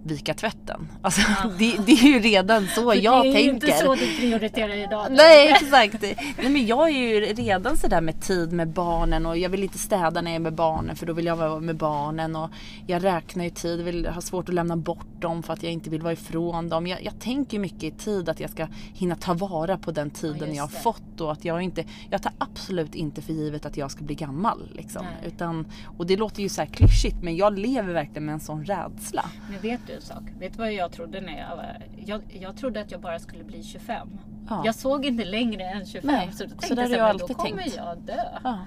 vika 0.03 0.33
tvätten. 0.33 0.87
Alltså, 1.01 1.21
Ja. 1.21 1.49
det, 1.59 1.77
det 1.85 1.91
är 1.91 2.07
ju 2.07 2.19
redan 2.19 2.67
så 2.67 2.93
jag 2.95 3.23
det 3.23 3.29
är 3.29 3.39
ju 3.43 3.49
tänker. 3.51 3.67
inte 3.67 3.71
så 3.77 3.95
du 3.95 4.17
prioriterar 4.17 4.73
idag. 4.75 5.07
Nej 5.11 5.47
exakt. 5.49 6.01
Nej, 6.01 6.49
men 6.49 6.67
jag 6.67 6.89
är 6.89 6.93
ju 6.93 7.19
redan 7.19 7.77
sådär 7.77 8.01
med 8.01 8.21
tid 8.21 8.51
med 8.51 8.67
barnen 8.67 9.25
och 9.25 9.37
jag 9.37 9.49
vill 9.49 9.63
inte 9.63 9.77
städa 9.77 10.21
när 10.21 10.31
jag 10.31 10.35
är 10.35 10.39
med 10.39 10.53
barnen 10.53 10.95
för 10.95 11.05
då 11.05 11.13
vill 11.13 11.25
jag 11.25 11.35
vara 11.35 11.59
med 11.59 11.75
barnen 11.75 12.35
och 12.35 12.49
jag 12.87 13.03
räknar 13.03 13.43
ju 13.43 13.49
tid, 13.49 13.81
vill 13.81 14.05
ha 14.05 14.21
svårt 14.21 14.49
att 14.49 14.55
lämna 14.55 14.77
bort 14.77 15.21
dem 15.21 15.43
för 15.43 15.53
att 15.53 15.63
jag 15.63 15.71
inte 15.71 15.89
vill 15.89 16.01
vara 16.01 16.13
ifrån 16.13 16.69
dem. 16.69 16.87
Jag, 16.87 17.03
jag 17.03 17.19
tänker 17.19 17.59
mycket 17.59 17.83
i 17.83 17.91
tid 17.91 18.29
att 18.29 18.39
jag 18.39 18.49
ska 18.49 18.67
hinna 18.93 19.15
ta 19.15 19.33
vara 19.33 19.77
på 19.77 19.91
den 19.91 20.09
tiden 20.09 20.47
just 20.47 20.55
jag 20.55 20.63
har 20.63 20.67
fått 20.67 21.21
och 21.21 21.31
att 21.31 21.45
jag 21.45 21.61
inte, 21.61 21.83
jag 22.09 22.21
tar 22.23 22.31
absolut 22.37 22.95
inte 22.95 23.21
för 23.21 23.33
givet 23.33 23.65
att 23.65 23.77
jag 23.77 23.91
ska 23.91 24.03
bli 24.03 24.15
gammal 24.15 24.69
liksom. 24.75 25.05
Utan, 25.25 25.67
och 25.97 26.05
det 26.05 26.17
låter 26.17 26.41
ju 26.41 26.49
så 26.49 26.61
här 26.61 26.67
klyschigt 26.67 27.17
men 27.23 27.35
jag 27.35 27.59
lever 27.59 27.93
verkligen 27.93 28.25
med 28.25 28.33
en 28.33 28.39
sån 28.39 28.65
rädsla. 28.65 29.25
Men 29.49 29.59
vet 29.59 29.88
du 29.89 29.95
en 29.95 30.01
sak? 30.01 30.23
Vet 30.39 30.51
du 30.53 30.57
vad 30.57 30.73
jag 30.73 30.91
trodde 30.91 31.21
när 31.21 31.39
jag 31.39 31.55
var... 31.55 31.77
Jag, 32.05 32.21
jag 32.41 32.57
trodde 32.57 32.81
att 32.81 32.91
jag 32.91 33.01
bara 33.01 33.19
skulle 33.19 33.43
bli 33.43 33.63
25. 33.63 34.07
Ja. 34.49 34.61
Jag 34.65 34.75
såg 34.75 35.05
inte 35.05 35.25
längre 35.25 35.63
än 35.63 35.85
25. 35.85 36.11
Nej, 36.15 36.29
Så 36.31 36.43
då 36.43 36.49
tänkte 36.49 36.67
så 36.87 36.93
jag 36.93 37.07
men 37.07 37.17
då 37.17 37.27
kommer 37.27 37.61
tänkt. 37.61 37.75
jag 37.75 37.97
dö. 37.97 38.23
Ja. 38.43 38.59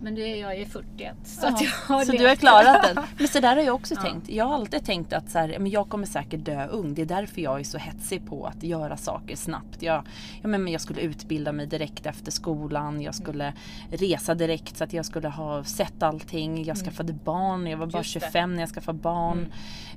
Men 0.00 0.14
det 0.14 0.20
är 0.22 0.36
jag 0.40 0.54
är 0.54 0.64
41. 0.64 1.16
Så, 1.24 1.46
Ja, 1.46 1.48
att 1.54 1.60
jag 1.62 1.70
har 1.70 2.04
så 2.04 2.12
du 2.12 2.26
har 2.28 2.34
klarat 2.36 2.82
den. 2.94 3.04
Men 3.18 3.28
så 3.28 3.40
där 3.40 3.56
har 3.56 3.62
jag 3.62 3.74
också 3.74 3.94
Ja. 3.94 4.02
tänkt. 4.02 4.28
Jag 4.28 4.44
har 4.44 4.54
alltid 4.54 4.84
tänkt 4.84 5.12
att 5.12 5.30
så 5.30 5.38
här, 5.38 5.56
men 5.58 5.70
jag 5.70 5.88
kommer 5.88 6.06
säkert 6.06 6.44
dö 6.44 6.66
ung. 6.66 6.94
Det 6.94 7.02
är 7.02 7.06
därför 7.06 7.40
jag 7.40 7.60
är 7.60 7.64
så 7.64 7.78
hetsig 7.78 8.26
på 8.26 8.46
att 8.46 8.62
göra 8.62 8.96
saker 8.96 9.36
snabbt. 9.36 9.82
Jag, 9.82 10.04
ja, 10.42 10.48
men 10.48 10.68
jag 10.68 10.80
skulle 10.80 11.00
utbilda 11.00 11.52
mig 11.52 11.66
direkt 11.66 12.06
efter 12.06 12.32
skolan. 12.32 13.00
Jag 13.02 13.14
skulle 13.14 13.52
resa 13.90 14.34
direkt 14.34 14.76
så 14.76 14.84
att 14.84 14.92
jag 14.92 15.04
skulle 15.06 15.28
ha 15.28 15.64
sett 15.64 16.02
allting. 16.02 16.64
Jag 16.64 16.76
skaffade 16.76 17.12
barn. 17.12 17.66
Jag 17.66 17.78
var 17.78 17.86
bara 17.86 17.90
Mm. 17.90 17.98
Just 18.00 18.14
det. 18.14 18.20
25 18.20 18.54
när 18.54 18.62
jag 18.62 18.68
skaffade 18.70 18.98
barn. 18.98 19.46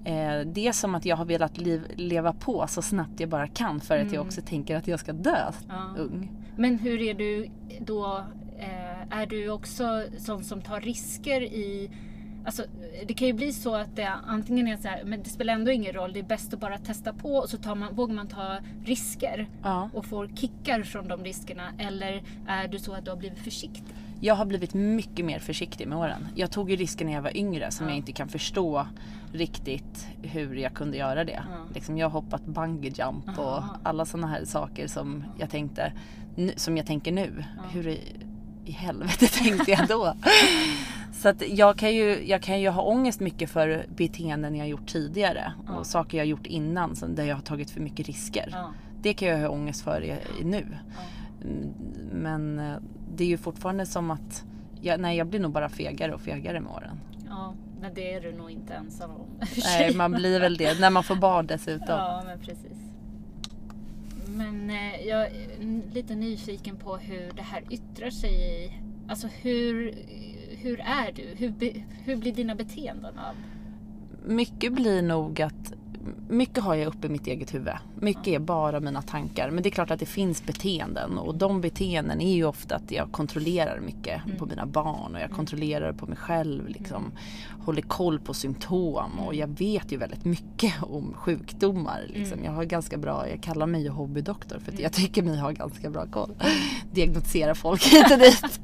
Mm. 0.05 0.39
Eh, 0.41 0.53
det 0.53 0.67
är 0.67 0.71
som 0.71 0.95
att 0.95 1.05
jag 1.05 1.15
har 1.15 1.25
velat 1.25 1.57
liv, 1.57 1.83
leva 1.95 2.33
på 2.33 2.65
så 2.67 2.81
snabbt 2.81 3.19
jag 3.19 3.29
bara 3.29 3.47
kan 3.47 3.79
för 3.79 3.95
att 3.97 4.05
jag 4.05 4.13
Mm. 4.13 4.27
också 4.27 4.41
tänker 4.41 4.75
att 4.77 4.87
jag 4.87 4.99
ska 4.99 5.13
dö 5.13 5.51
Ja. 5.69 5.95
ung. 5.97 6.31
Men 6.57 6.79
hur 6.79 7.01
är 7.01 7.13
du 7.13 7.49
då? 7.79 8.23
Eh, 8.59 8.92
är 9.09 9.25
du 9.25 9.49
också 9.49 10.03
sån 10.17 10.43
som 10.43 10.61
tar 10.61 10.81
risker 10.81 11.41
i 11.43 11.89
Alltså, 12.45 12.63
det 13.07 13.13
kan 13.13 13.27
ju 13.27 13.33
bli 13.33 13.53
så 13.53 13.75
att 13.75 13.95
det 13.95 14.09
antingen 14.27 14.67
är 14.67 14.77
så 14.77 14.87
här, 14.87 15.03
men 15.03 15.23
det 15.23 15.29
spelar 15.29 15.53
ändå 15.53 15.71
ingen 15.71 15.93
roll, 15.93 16.13
det 16.13 16.19
är 16.19 16.23
bäst 16.23 16.53
att 16.53 16.59
bara 16.59 16.77
testa 16.77 17.13
på 17.13 17.35
och 17.35 17.49
så 17.49 17.57
tar 17.57 17.75
man, 17.75 17.95
vågar 17.95 18.15
man 18.15 18.27
ta 18.27 18.57
risker 18.85 19.47
Ja. 19.63 19.89
och 19.93 20.05
får 20.05 20.27
kickar 20.35 20.83
från 20.83 21.07
de 21.07 21.23
riskerna. 21.23 21.63
Eller 21.77 22.23
är 22.47 22.67
du 22.67 22.79
så 22.79 22.93
att 22.93 23.05
du 23.05 23.11
har 23.11 23.17
blivit 23.17 23.39
försiktig? 23.39 23.83
Jag 24.21 24.35
har 24.35 24.45
blivit 24.45 24.73
mycket 24.73 25.25
mer 25.25 25.39
försiktig 25.39 25.87
med 25.87 25.97
åren. 25.97 26.27
Jag 26.35 26.51
tog 26.51 26.69
ju 26.71 26.75
risker 26.75 27.05
när 27.05 27.13
jag 27.13 27.21
var 27.21 27.37
yngre 27.37 27.71
som 27.71 27.85
Ja. 27.85 27.91
jag 27.91 27.97
inte 27.97 28.11
kan 28.11 28.27
förstå 28.29 28.87
riktigt 29.33 30.07
hur 30.21 30.55
jag 30.55 30.73
kunde 30.73 30.97
göra 30.97 31.23
det. 31.23 31.43
Ja. 31.51 31.57
Liksom 31.73 31.97
jag 31.97 32.09
har 32.09 32.21
hoppat 32.21 32.45
bungee 32.45 32.91
jump 32.97 33.39
och 33.39 33.63
alla 33.83 34.05
sådana 34.05 34.27
här 34.27 34.45
saker 34.45 34.87
som 34.87 35.23
jag 35.39 35.49
tänkte, 35.49 35.93
som 36.55 36.77
jag 36.77 36.85
tänker 36.85 37.11
nu. 37.11 37.43
Hur 37.71 37.97
i, 38.65 38.71
helvete 38.71 39.27
tänkte 39.43 39.71
jag 39.71 39.87
då? 39.87 40.13
Så 41.13 41.29
att 41.29 41.47
jag 41.49 41.77
kan, 41.77 41.93
ju, 41.95 42.27
jag 42.27 42.41
kan 42.41 42.61
ju 42.61 42.69
ha 42.69 42.81
ångest 42.81 43.19
mycket 43.19 43.49
för 43.49 43.85
beteenden 43.95 44.55
jag 44.55 44.67
gjort 44.67 44.87
tidigare 44.87 45.53
och 45.77 45.87
saker 45.87 46.17
jag 46.17 46.27
gjort 46.27 46.45
innan 46.45 46.95
som, 46.95 47.15
där 47.15 47.23
jag 47.23 47.35
har 47.35 47.41
tagit 47.41 47.69
för 47.71 47.81
mycket 47.81 48.07
risker. 48.07 48.49
Ja. 48.51 48.73
Det 49.01 49.13
kan 49.13 49.27
jag 49.27 49.39
ha 49.39 49.49
ångest 49.49 49.81
för 49.81 50.01
i, 50.03 50.15
i 50.41 50.43
nu. 50.43 50.67
Mm, 51.41 51.73
Men 52.11 52.59
eh, 52.59 52.75
det 53.15 53.23
är 53.23 53.27
ju 53.27 53.37
fortfarande 53.37 53.85
som 53.85 54.11
att 54.11 54.43
jag, 54.81 54.99
nej, 54.99 55.17
jag 55.17 55.27
blir 55.27 55.39
nog 55.39 55.51
bara 55.51 55.69
fegare 55.69 56.13
och 56.13 56.21
fegare 56.21 56.59
med 56.59 56.71
åren. 56.71 56.99
ja, 57.29 57.53
men 57.81 57.93
det 57.93 58.13
är 58.13 58.21
du 58.21 58.31
nog 58.33 58.51
inte 58.51 58.73
ensam 58.73 59.11
om. 59.11 59.27
Nej, 59.63 59.95
man 59.95 60.11
blir 60.11 60.39
väl 60.39 60.57
det 60.57 60.79
när 60.79 60.89
man 60.89 61.03
får 61.03 61.15
barn 61.15 61.47
dessutom. 61.47 61.87
Ja, 61.87 62.23
men 62.25 62.39
precis. 62.39 62.77
Men 64.33 64.69
eh, 64.69 65.07
jag 65.07 65.25
är 65.25 65.57
lite 65.93 66.15
nyfiken 66.15 66.77
på 66.77 66.97
hur 66.97 67.31
det 67.35 67.41
här 67.41 67.63
yttrar 67.69 68.09
sig 68.09 68.31
i... 68.31 68.73
Alltså 69.07 69.27
hur, 69.27 69.95
hur 70.49 70.79
är 70.79 71.11
du? 71.11 71.23
Hur, 71.37 71.53
hur 72.03 72.15
blir 72.15 72.33
dina 72.33 72.55
beteenden 72.55 73.17
av? 73.17 73.35
Mycket 74.25 74.73
blir 74.73 75.01
nog 75.01 75.41
att 75.41 75.73
mycket 76.29 76.63
har 76.63 76.75
jag 76.75 76.87
uppe 76.87 77.07
i 77.07 77.09
mitt 77.09 77.27
eget 77.27 77.53
huvud. 77.53 77.73
Mycket 77.99 78.27
är 78.27 78.39
bara 78.39 78.79
mina 78.79 79.01
tankar. 79.01 79.49
Men 79.49 79.63
det 79.63 79.69
är 79.69 79.71
klart 79.71 79.91
att 79.91 79.99
det 79.99 80.05
finns 80.05 80.45
beteenden 80.45 81.17
och 81.17 81.35
de 81.35 81.61
beteenden 81.61 82.21
är 82.21 82.33
ju 82.33 82.45
ofta 82.45 82.75
att 82.75 82.91
jag 82.91 83.11
kontrollerar 83.11 83.79
mycket 83.79 84.21
Mm. 84.25 84.37
på 84.37 84.45
mina 84.45 84.65
barn 84.65 85.15
och 85.15 85.21
jag 85.21 85.31
kontrollerar 85.31 85.93
på 85.93 86.05
mig 86.05 86.17
själv. 86.17 86.67
Liksom. 86.67 87.11
Håller 87.65 87.81
koll 87.81 88.19
på 88.19 88.33
symptom 88.33 89.19
och 89.19 89.35
jag 89.35 89.47
vet 89.47 89.91
ju 89.91 89.97
väldigt 89.97 90.25
mycket 90.25 90.73
om 90.83 91.13
sjukdomar. 91.13 92.01
Liksom. 92.07 92.33
Mm. 92.33 92.45
Jag 92.45 92.51
har 92.51 92.63
ganska 92.63 92.97
bra, 92.97 93.29
jag 93.29 93.41
kallar 93.43 93.67
mig 93.67 93.81
ju 93.83 93.89
hobbydoktor 93.89 94.59
för 94.59 94.71
att 94.71 94.79
jag 94.79 94.93
tycker 94.93 95.23
mig 95.23 95.37
ha 95.39 95.51
ganska 95.51 95.89
bra 95.89 96.05
koll. 96.11 96.31
Diagnostisera 96.91 97.55
folk 97.55 97.83
hit 97.93 98.11
och 98.11 98.19
dit. 98.19 98.59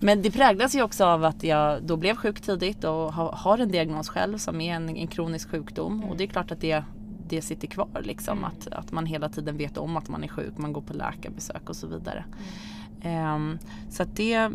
Men 0.00 0.22
det 0.22 0.30
präglas 0.30 0.74
ju 0.74 0.82
också 0.82 1.04
av 1.04 1.24
att 1.24 1.44
jag 1.44 1.82
då 1.82 1.96
blev 1.96 2.16
sjuk 2.16 2.40
tidigt 2.40 2.84
och 2.84 3.12
ha- 3.12 3.34
har 3.34 3.58
en 3.58 3.68
diagnos 3.68 4.08
själv 4.08 4.38
som 4.38 4.60
är 4.60 4.74
en, 4.74 4.96
en 4.96 5.06
kronisk 5.06 5.50
sjukdom. 5.50 6.04
Och 6.04 6.16
det 6.16 6.24
är 6.24 6.28
klart 6.28 6.52
att 6.52 6.60
det, 6.60 6.84
det 7.28 7.42
sitter 7.42 7.68
kvar 7.68 8.02
liksom. 8.04 8.38
Mm. 8.38 8.50
Att, 8.50 8.68
att 8.72 8.92
man 8.92 9.06
hela 9.06 9.28
tiden 9.28 9.56
vet 9.56 9.78
om 9.78 9.96
att 9.96 10.08
man 10.08 10.24
är 10.24 10.28
sjuk, 10.28 10.58
man 10.58 10.72
går 10.72 10.82
på 10.82 10.92
läkarbesök 10.94 11.68
och 11.68 11.76
så 11.76 11.86
vidare. 11.86 12.24
Ehm, 13.02 13.58
så 13.90 14.02
att 14.02 14.16
det, 14.16 14.50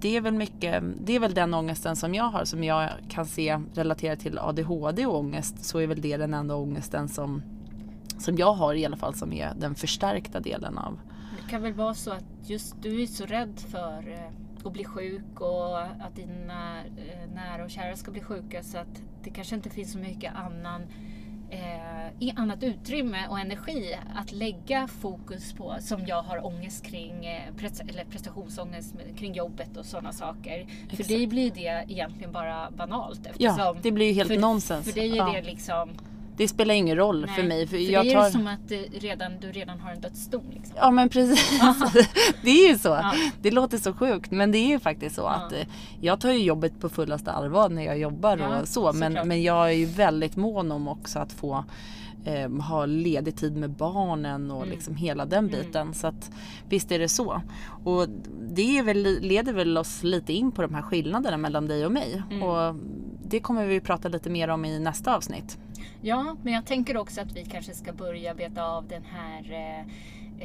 det 0.00 0.16
är 0.16 0.20
väl 0.20 0.34
mycket, 0.34 0.82
det 1.04 1.16
är 1.16 1.20
väl 1.20 1.34
den 1.34 1.54
ångesten 1.54 1.96
som 1.96 2.14
jag 2.14 2.24
har 2.24 2.44
som 2.44 2.64
jag 2.64 2.90
kan 3.08 3.26
se 3.26 3.60
relaterat 3.74 4.20
till 4.20 4.38
ADHD 4.38 5.06
och 5.06 5.18
ångest 5.18 5.64
så 5.64 5.78
är 5.78 5.86
väl 5.86 6.00
det 6.00 6.16
den 6.16 6.34
enda 6.34 6.54
ångesten 6.54 7.08
som, 7.08 7.42
som 8.18 8.36
jag 8.36 8.52
har 8.52 8.74
i 8.74 8.86
alla 8.86 8.96
fall 8.96 9.14
som 9.14 9.32
är 9.32 9.52
den 9.58 9.74
förstärkta 9.74 10.40
delen 10.40 10.78
av 10.78 10.98
Det 11.44 11.50
kan 11.50 11.62
väl 11.62 11.72
vara 11.72 11.94
så 11.94 12.10
att 12.10 12.24
just 12.46 12.82
du 12.82 13.02
är 13.02 13.06
så 13.06 13.26
rädd 13.26 13.60
för 13.70 14.02
att 14.66 14.72
bli 14.72 14.84
sjuk 14.84 15.40
och 15.40 15.80
att 15.80 16.16
dina 16.16 16.78
eh, 16.78 17.30
nära 17.34 17.64
och 17.64 17.70
kära 17.70 17.96
ska 17.96 18.10
bli 18.10 18.20
sjuka 18.20 18.62
så 18.62 18.78
att 18.78 19.02
det 19.22 19.30
kanske 19.30 19.54
inte 19.54 19.70
finns 19.70 19.92
så 19.92 19.98
mycket 19.98 20.34
annan 20.34 20.82
eh, 21.50 22.32
annat 22.36 22.62
utrymme 22.62 23.28
och 23.28 23.38
energi 23.40 23.98
att 24.14 24.32
lägga 24.32 24.88
fokus 24.88 25.52
på 25.52 25.76
som 25.80 26.06
jag 26.06 26.22
har 26.22 26.46
ångest 26.46 26.84
kring 26.86 27.26
eh, 27.26 27.42
eller 27.88 28.04
prestationsångest 28.04 28.94
kring 29.16 29.34
jobbet 29.34 29.76
och 29.76 29.84
sådana 29.84 30.12
saker. 30.12 30.66
För 30.66 30.92
Exakt. 30.92 31.08
dig 31.08 31.26
blir 31.26 31.50
det 31.50 31.84
egentligen 31.88 32.32
bara 32.32 32.70
banalt 32.70 33.20
Ja, 33.38 33.50
eftersom 33.50 33.76
det 33.82 33.90
blir 33.92 34.06
ju 34.06 34.12
helt 34.12 34.28
för, 34.28 34.38
nonsens. 34.38 34.86
För 34.86 35.00
dig 35.00 35.10
är 35.12 35.16
Ja. 35.16 35.32
det 35.32 35.42
liksom 35.42 35.90
Det 36.36 36.48
spelar 36.48 36.74
ingen 36.74 36.96
roll 36.96 37.26
för 37.26 37.42
nej, 37.42 37.48
mig. 37.48 37.66
För 37.66 37.76
för 37.76 37.82
jag 37.92 38.04
dig 38.04 38.12
är 38.12 38.16
tar... 38.18 38.24
det 38.24 38.30
som 38.30 38.46
att 38.46 38.68
det 38.68 38.82
redan, 38.82 39.32
du 39.40 39.52
redan 39.52 39.80
har 39.80 39.90
en 39.90 40.00
dödsdom. 40.00 40.44
Liksom. 40.50 40.74
Ja 40.76 40.90
men 40.90 41.08
precis. 41.08 41.60
det 42.42 42.50
är 42.50 42.68
ju 42.72 42.78
så. 42.78 42.88
Ja. 42.88 43.12
Det 43.42 43.50
låter 43.50 43.78
så 43.78 43.92
sjukt 43.92 44.30
men 44.30 44.52
det 44.52 44.58
är 44.58 44.68
ju 44.68 44.78
faktiskt 44.78 45.16
så 45.16 45.22
Ja. 45.22 45.30
att 45.30 45.52
eh, 45.52 45.58
jag 46.00 46.20
tar 46.20 46.30
ju 46.30 46.38
jobbet 46.38 46.80
på 46.80 46.88
fullaste 46.88 47.32
allvar 47.32 47.68
när 47.68 47.82
jag 47.82 47.98
jobbar 47.98 48.36
Ja, 48.38 48.60
och 48.60 48.68
så. 48.68 48.92
Men, 48.92 49.12
såklart. 49.12 49.26
men 49.26 49.42
jag 49.42 49.66
är 49.68 49.72
ju 49.74 49.86
väldigt 49.86 50.36
mån 50.36 50.72
om 50.72 50.88
också 50.88 51.18
att 51.18 51.32
få 51.32 51.64
eh, 52.24 52.50
ha 52.50 52.86
ledig 52.86 53.36
tid 53.36 53.56
med 53.56 53.70
barnen 53.70 54.50
och 54.50 54.62
Mm. 54.62 54.70
liksom 54.74 54.96
hela 54.96 55.24
den 55.24 55.48
biten. 55.48 55.94
Så 55.94 56.06
att 56.06 56.30
visst 56.68 56.92
är 56.92 56.98
det 56.98 57.08
så. 57.08 57.42
Och 57.84 58.06
det 58.50 58.82
väl, 58.82 59.18
leder 59.20 59.52
väl 59.52 59.78
oss 59.78 60.02
lite 60.02 60.32
in 60.32 60.52
på 60.52 60.62
de 60.62 60.74
här 60.74 60.82
skillnaderna 60.82 61.36
mellan 61.36 61.66
dig 61.66 61.86
och 61.86 61.92
mig. 61.92 62.22
Mm. 62.30 62.42
Och 62.42 62.74
det 63.28 63.40
kommer 63.40 63.66
vi 63.66 63.80
prata 63.80 64.08
lite 64.08 64.30
mer 64.30 64.48
om 64.48 64.64
i 64.64 64.78
nästa 64.78 65.16
avsnitt. 65.16 65.58
Ja, 66.02 66.36
men 66.42 66.52
jag 66.52 66.66
tänker 66.66 66.96
också 66.96 67.20
att 67.20 67.32
vi 67.32 67.44
kanske 67.44 67.74
ska 67.74 67.92
börja 67.92 68.34
beta 68.34 68.64
av 68.64 68.88
den 68.88 69.04
här, 69.04 69.52
eh, 69.52 69.80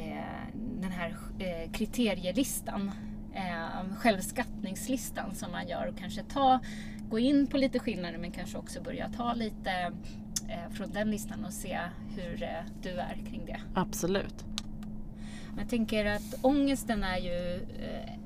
eh, 0.04 0.46
den 0.80 0.92
här 0.92 1.16
eh, 1.38 1.72
kriterielistan. 1.72 2.90
Eh, 3.34 3.94
självskattningslistan 3.96 5.34
som 5.34 5.52
man 5.52 5.68
gör 5.68 5.86
och 5.86 5.98
kanske 5.98 6.22
ta, 6.22 6.60
gå 7.10 7.18
in 7.18 7.46
på 7.46 7.56
lite 7.56 7.78
skillnader 7.78 8.18
men 8.18 8.30
kanske 8.30 8.58
också 8.58 8.82
börja 8.82 9.08
ta 9.08 9.34
lite 9.34 9.70
eh, 10.48 10.72
från 10.72 10.90
den 10.90 11.10
listan 11.10 11.44
och 11.44 11.52
se 11.52 11.78
hur 12.16 12.42
eh, 12.42 12.48
du 12.82 12.90
är 12.90 13.14
kring 13.30 13.46
det. 13.46 13.60
Absolut. 13.74 14.44
Jag 15.58 15.68
tänker 15.68 16.04
att 16.04 16.34
ångesten 16.42 17.04
är 17.04 17.18
ju 17.18 17.66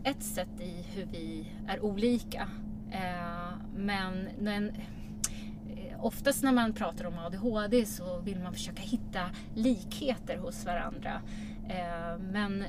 ett 0.05 0.23
sätt 0.23 0.61
i 0.61 0.85
hur 0.95 1.07
vi 1.13 1.47
är 1.69 1.85
olika. 1.85 2.49
Men 3.77 4.73
oftast 6.01 6.43
när 6.43 6.53
man 6.53 6.73
pratar 6.73 7.05
om 7.05 7.19
ADHD 7.19 7.87
så 7.87 8.19
vill 8.21 8.39
man 8.39 8.53
försöka 8.53 8.83
hitta 8.83 9.21
likheter 9.55 10.37
hos 10.37 10.65
varandra. 10.65 11.21
Eh, 11.69 12.19
Men, 12.33 12.65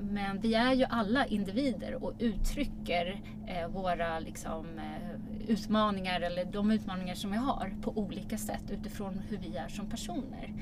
men 0.00 0.40
vi 0.40 0.54
är 0.54 0.72
ju 0.72 0.84
alla 0.84 1.26
individer 1.26 2.04
och 2.04 2.12
uttrycker 2.18 3.22
eh, 3.46 3.68
våra 3.68 4.18
liksom, 4.18 4.66
eh, 4.78 5.50
utmaningar 5.50 6.20
eller 6.20 6.44
de 6.44 6.70
utmaningar 6.70 7.14
som 7.14 7.30
vi 7.30 7.36
har 7.36 7.74
på 7.82 7.98
olika 7.98 8.38
sätt 8.38 8.70
utifrån 8.70 9.20
hur 9.28 9.38
vi 9.38 9.56
är 9.56 9.68
som 9.68 9.86
personer. 9.90 10.52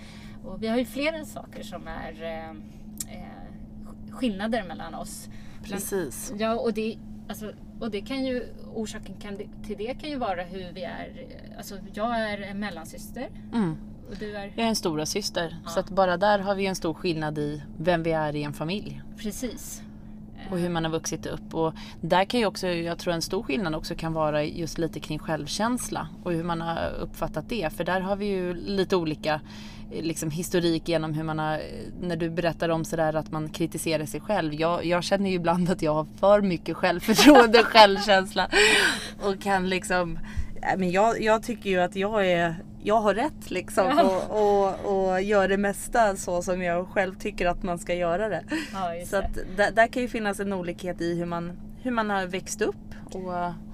Och 0.44 0.62
vi 0.62 0.68
har 0.68 0.76
ju 0.76 0.84
flera 0.84 1.24
saker 1.24 1.62
som 1.62 1.88
är 1.88 2.22
eh, 2.22 2.50
eh, 3.16 4.10
skillnader 4.10 4.64
mellan 4.64 4.94
oss. 4.94 5.28
Precis. 5.64 6.32
Ja, 6.38 6.54
och 6.60 6.72
det, 6.72 6.98
alltså, 7.28 7.52
och 7.80 7.90
det 7.90 8.00
kan 8.00 8.24
ju, 8.24 8.48
orsaken 8.74 9.14
kan, 9.20 9.36
till 9.66 9.76
det 9.78 9.94
kan 10.00 10.10
ju 10.10 10.16
vara 10.16 10.42
hur 10.42 10.72
vi 10.72 10.82
är. 10.82 11.12
Alltså, 11.56 11.78
jag 11.94 12.20
är 12.20 12.38
en 12.42 12.58
mellansyster 12.60 13.28
Mm. 13.54 13.76
och 14.10 14.16
du 14.18 14.36
är... 14.36 14.52
Jag 14.56 14.64
är 14.64 14.68
en 14.68 14.76
stora 14.76 15.06
syster 15.06 15.56
Ja. 15.64 15.70
så 15.70 15.80
att 15.80 15.90
bara 15.90 16.16
där 16.16 16.38
har 16.38 16.54
vi 16.54 16.66
en 16.66 16.76
stor 16.76 16.94
skillnad 16.94 17.38
i 17.38 17.62
vem 17.78 18.02
vi 18.02 18.12
är 18.12 18.36
i 18.36 18.42
en 18.42 18.52
familj 18.52 19.02
Precis 19.18 19.82
och 20.50 20.58
hur 20.58 20.68
man 20.68 20.84
har 20.84 20.90
vuxit 20.90 21.26
upp. 21.26 21.54
Och 21.54 21.74
där 22.00 22.24
kan 22.24 22.40
ju 22.40 22.46
också, 22.46 22.66
jag 22.66 22.98
tror 22.98 23.14
en 23.14 23.22
stor 23.22 23.42
skillnad 23.42 23.74
också 23.74 23.94
kan 23.94 24.12
vara 24.12 24.44
just 24.44 24.78
lite 24.78 25.00
kring 25.00 25.18
självkänsla 25.18 26.08
och 26.22 26.32
hur 26.32 26.44
man 26.44 26.60
har 26.60 26.90
uppfattat 27.00 27.48
det. 27.48 27.72
För 27.76 27.84
där 27.84 28.00
har 28.00 28.16
vi 28.16 28.26
ju 28.26 28.54
lite 28.54 28.96
olika 28.96 29.40
eh, 29.92 30.04
liksom, 30.04 30.30
historik 30.30 30.88
genom 30.88 31.14
hur 31.14 31.24
man 31.24 31.38
har, 31.38 31.54
eh, 31.54 31.60
när 32.00 32.16
du 32.16 32.30
berättar 32.30 32.68
om 32.68 32.84
sådär 32.84 33.16
att 33.16 33.32
man 33.32 33.48
kritiserar 33.48 34.06
sig 34.06 34.20
själv. 34.20 34.54
Jag, 34.54 34.84
jag 34.84 35.04
känner 35.04 35.30
ju 35.30 35.36
ibland 35.36 35.70
att 35.70 35.82
jag 35.82 35.94
har 35.94 36.06
för 36.20 36.40
mycket 36.40 36.76
självförtroende 36.76 37.60
och 37.60 37.66
självkänsla 37.72 38.50
och 39.22 39.42
kan 39.42 39.68
liksom 39.68 40.18
Nej, 40.66 40.76
men 40.78 40.90
jag, 40.90 41.22
jag 41.22 41.42
tycker 41.42 41.70
ju 41.70 41.80
att 41.80 41.96
jag 41.96 42.26
är 42.26 42.54
jag 42.86 43.00
har 43.00 43.14
rätt 43.14 43.50
liksom 43.50 43.84
Ja. 43.86 44.02
och, 44.28 44.74
och, 44.84 45.08
och 45.10 45.22
gör 45.22 45.48
det 45.48 45.56
mesta 45.56 46.16
så 46.16 46.42
som 46.42 46.62
jag 46.62 46.86
själv 46.88 47.14
tycker 47.14 47.46
att 47.46 47.62
man 47.62 47.78
ska 47.78 47.94
göra 47.94 48.28
det. 48.28 48.44
Ja, 48.72 48.90
Så 49.06 49.16
det. 49.16 49.24
att 49.26 49.38
där, 49.56 49.70
där 49.70 49.86
kan 49.86 50.02
ju 50.02 50.08
finnas 50.08 50.40
en 50.40 50.52
olikhet 50.52 51.00
i 51.00 51.14
hur 51.18 51.26
man, 51.26 51.52
hur 51.82 51.90
man 51.90 52.10
har 52.10 52.26
växt 52.26 52.62
upp 52.62 52.76
och 53.04 53.24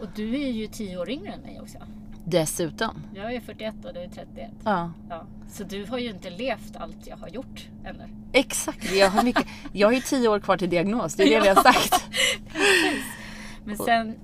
Och 0.00 0.08
du 0.14 0.34
är 0.42 0.50
ju 0.50 0.66
tio 0.66 0.96
år 0.98 1.10
yngre 1.10 1.32
än 1.32 1.40
mig 1.40 1.60
också. 1.60 1.78
dessutom. 2.24 3.02
Jag 3.14 3.34
är 3.34 3.40
41 3.40 3.74
och 3.84 3.94
du 3.94 4.00
är 4.00 4.08
31. 4.08 4.50
Ja, 4.64 4.92
Ja. 5.10 5.26
Så 5.52 5.64
du 5.64 5.84
har 5.86 5.98
ju 5.98 6.10
inte 6.10 6.30
levt 6.30 6.76
allt 6.76 7.06
jag 7.06 7.16
har 7.16 7.28
gjort 7.28 7.68
ännu. 7.84 8.04
exakt. 8.32 8.92
Jag 8.92 9.10
har, 9.10 9.22
mycket, 9.22 9.46
jag 9.72 9.88
har 9.88 9.92
ju 9.92 10.00
tio 10.00 10.28
år 10.28 10.40
kvar 10.40 10.56
till 10.56 10.70
diagnos, 10.70 11.14
det 11.14 11.22
är 11.22 11.30
det 11.30 11.40
vi 11.40 11.48
har 11.48 11.62
sagt. 11.72 12.04
Men 13.64 13.76
sen, 13.76 14.16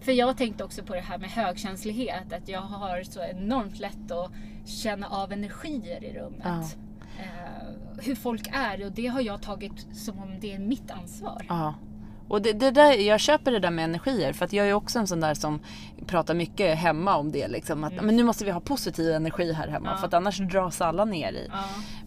för 0.00 0.12
jag 0.12 0.36
tänkte 0.36 0.64
också 0.64 0.82
på 0.82 0.94
det 0.94 1.00
här 1.00 1.18
med 1.18 1.30
högkänslighet. 1.30 2.32
Att 2.32 2.48
jag 2.48 2.60
har 2.60 3.02
så 3.02 3.22
enormt 3.22 3.78
lätt 3.78 4.10
att 4.10 4.30
känna 4.66 5.08
av 5.08 5.32
energier 5.32 6.04
i 6.04 6.18
rummet. 6.18 6.42
Ja. 6.44 6.62
Eh, 7.18 8.04
hur 8.04 8.14
folk 8.14 8.48
är 8.52 8.84
och 8.84 8.92
det 8.92 9.06
har 9.06 9.20
jag 9.20 9.42
tagit 9.42 9.86
som 9.92 10.18
om 10.18 10.40
det 10.40 10.52
är 10.52 10.58
mitt 10.58 10.90
ansvar. 10.90 11.46
Ja. 11.48 11.74
Och 12.28 12.42
det, 12.42 12.52
det 12.52 12.70
där, 12.70 12.92
jag 12.92 13.20
köper 13.20 13.52
det 13.52 13.58
där 13.58 13.70
med 13.70 13.84
energier 13.84 14.32
för 14.32 14.44
att 14.44 14.52
jag 14.52 14.68
är 14.68 14.72
också 14.72 14.98
en 14.98 15.06
sån 15.06 15.20
där 15.20 15.34
som 15.34 15.60
pratar 16.06 16.34
mycket 16.34 16.78
hemma 16.78 17.16
om 17.16 17.32
det. 17.32 17.48
Liksom, 17.48 17.84
att, 17.84 17.92
men 18.04 18.16
nu 18.16 18.22
måste 18.24 18.44
vi 18.44 18.50
ha 18.50 18.60
positiv 18.60 19.10
energi 19.12 19.52
här 19.52 19.68
hemma 19.68 19.88
Ja. 19.90 19.96
för 19.96 20.06
att 20.06 20.14
annars 20.14 20.38
dras 20.38 20.80
alla 20.80 21.04
ner 21.04 21.32
i, 21.32 21.50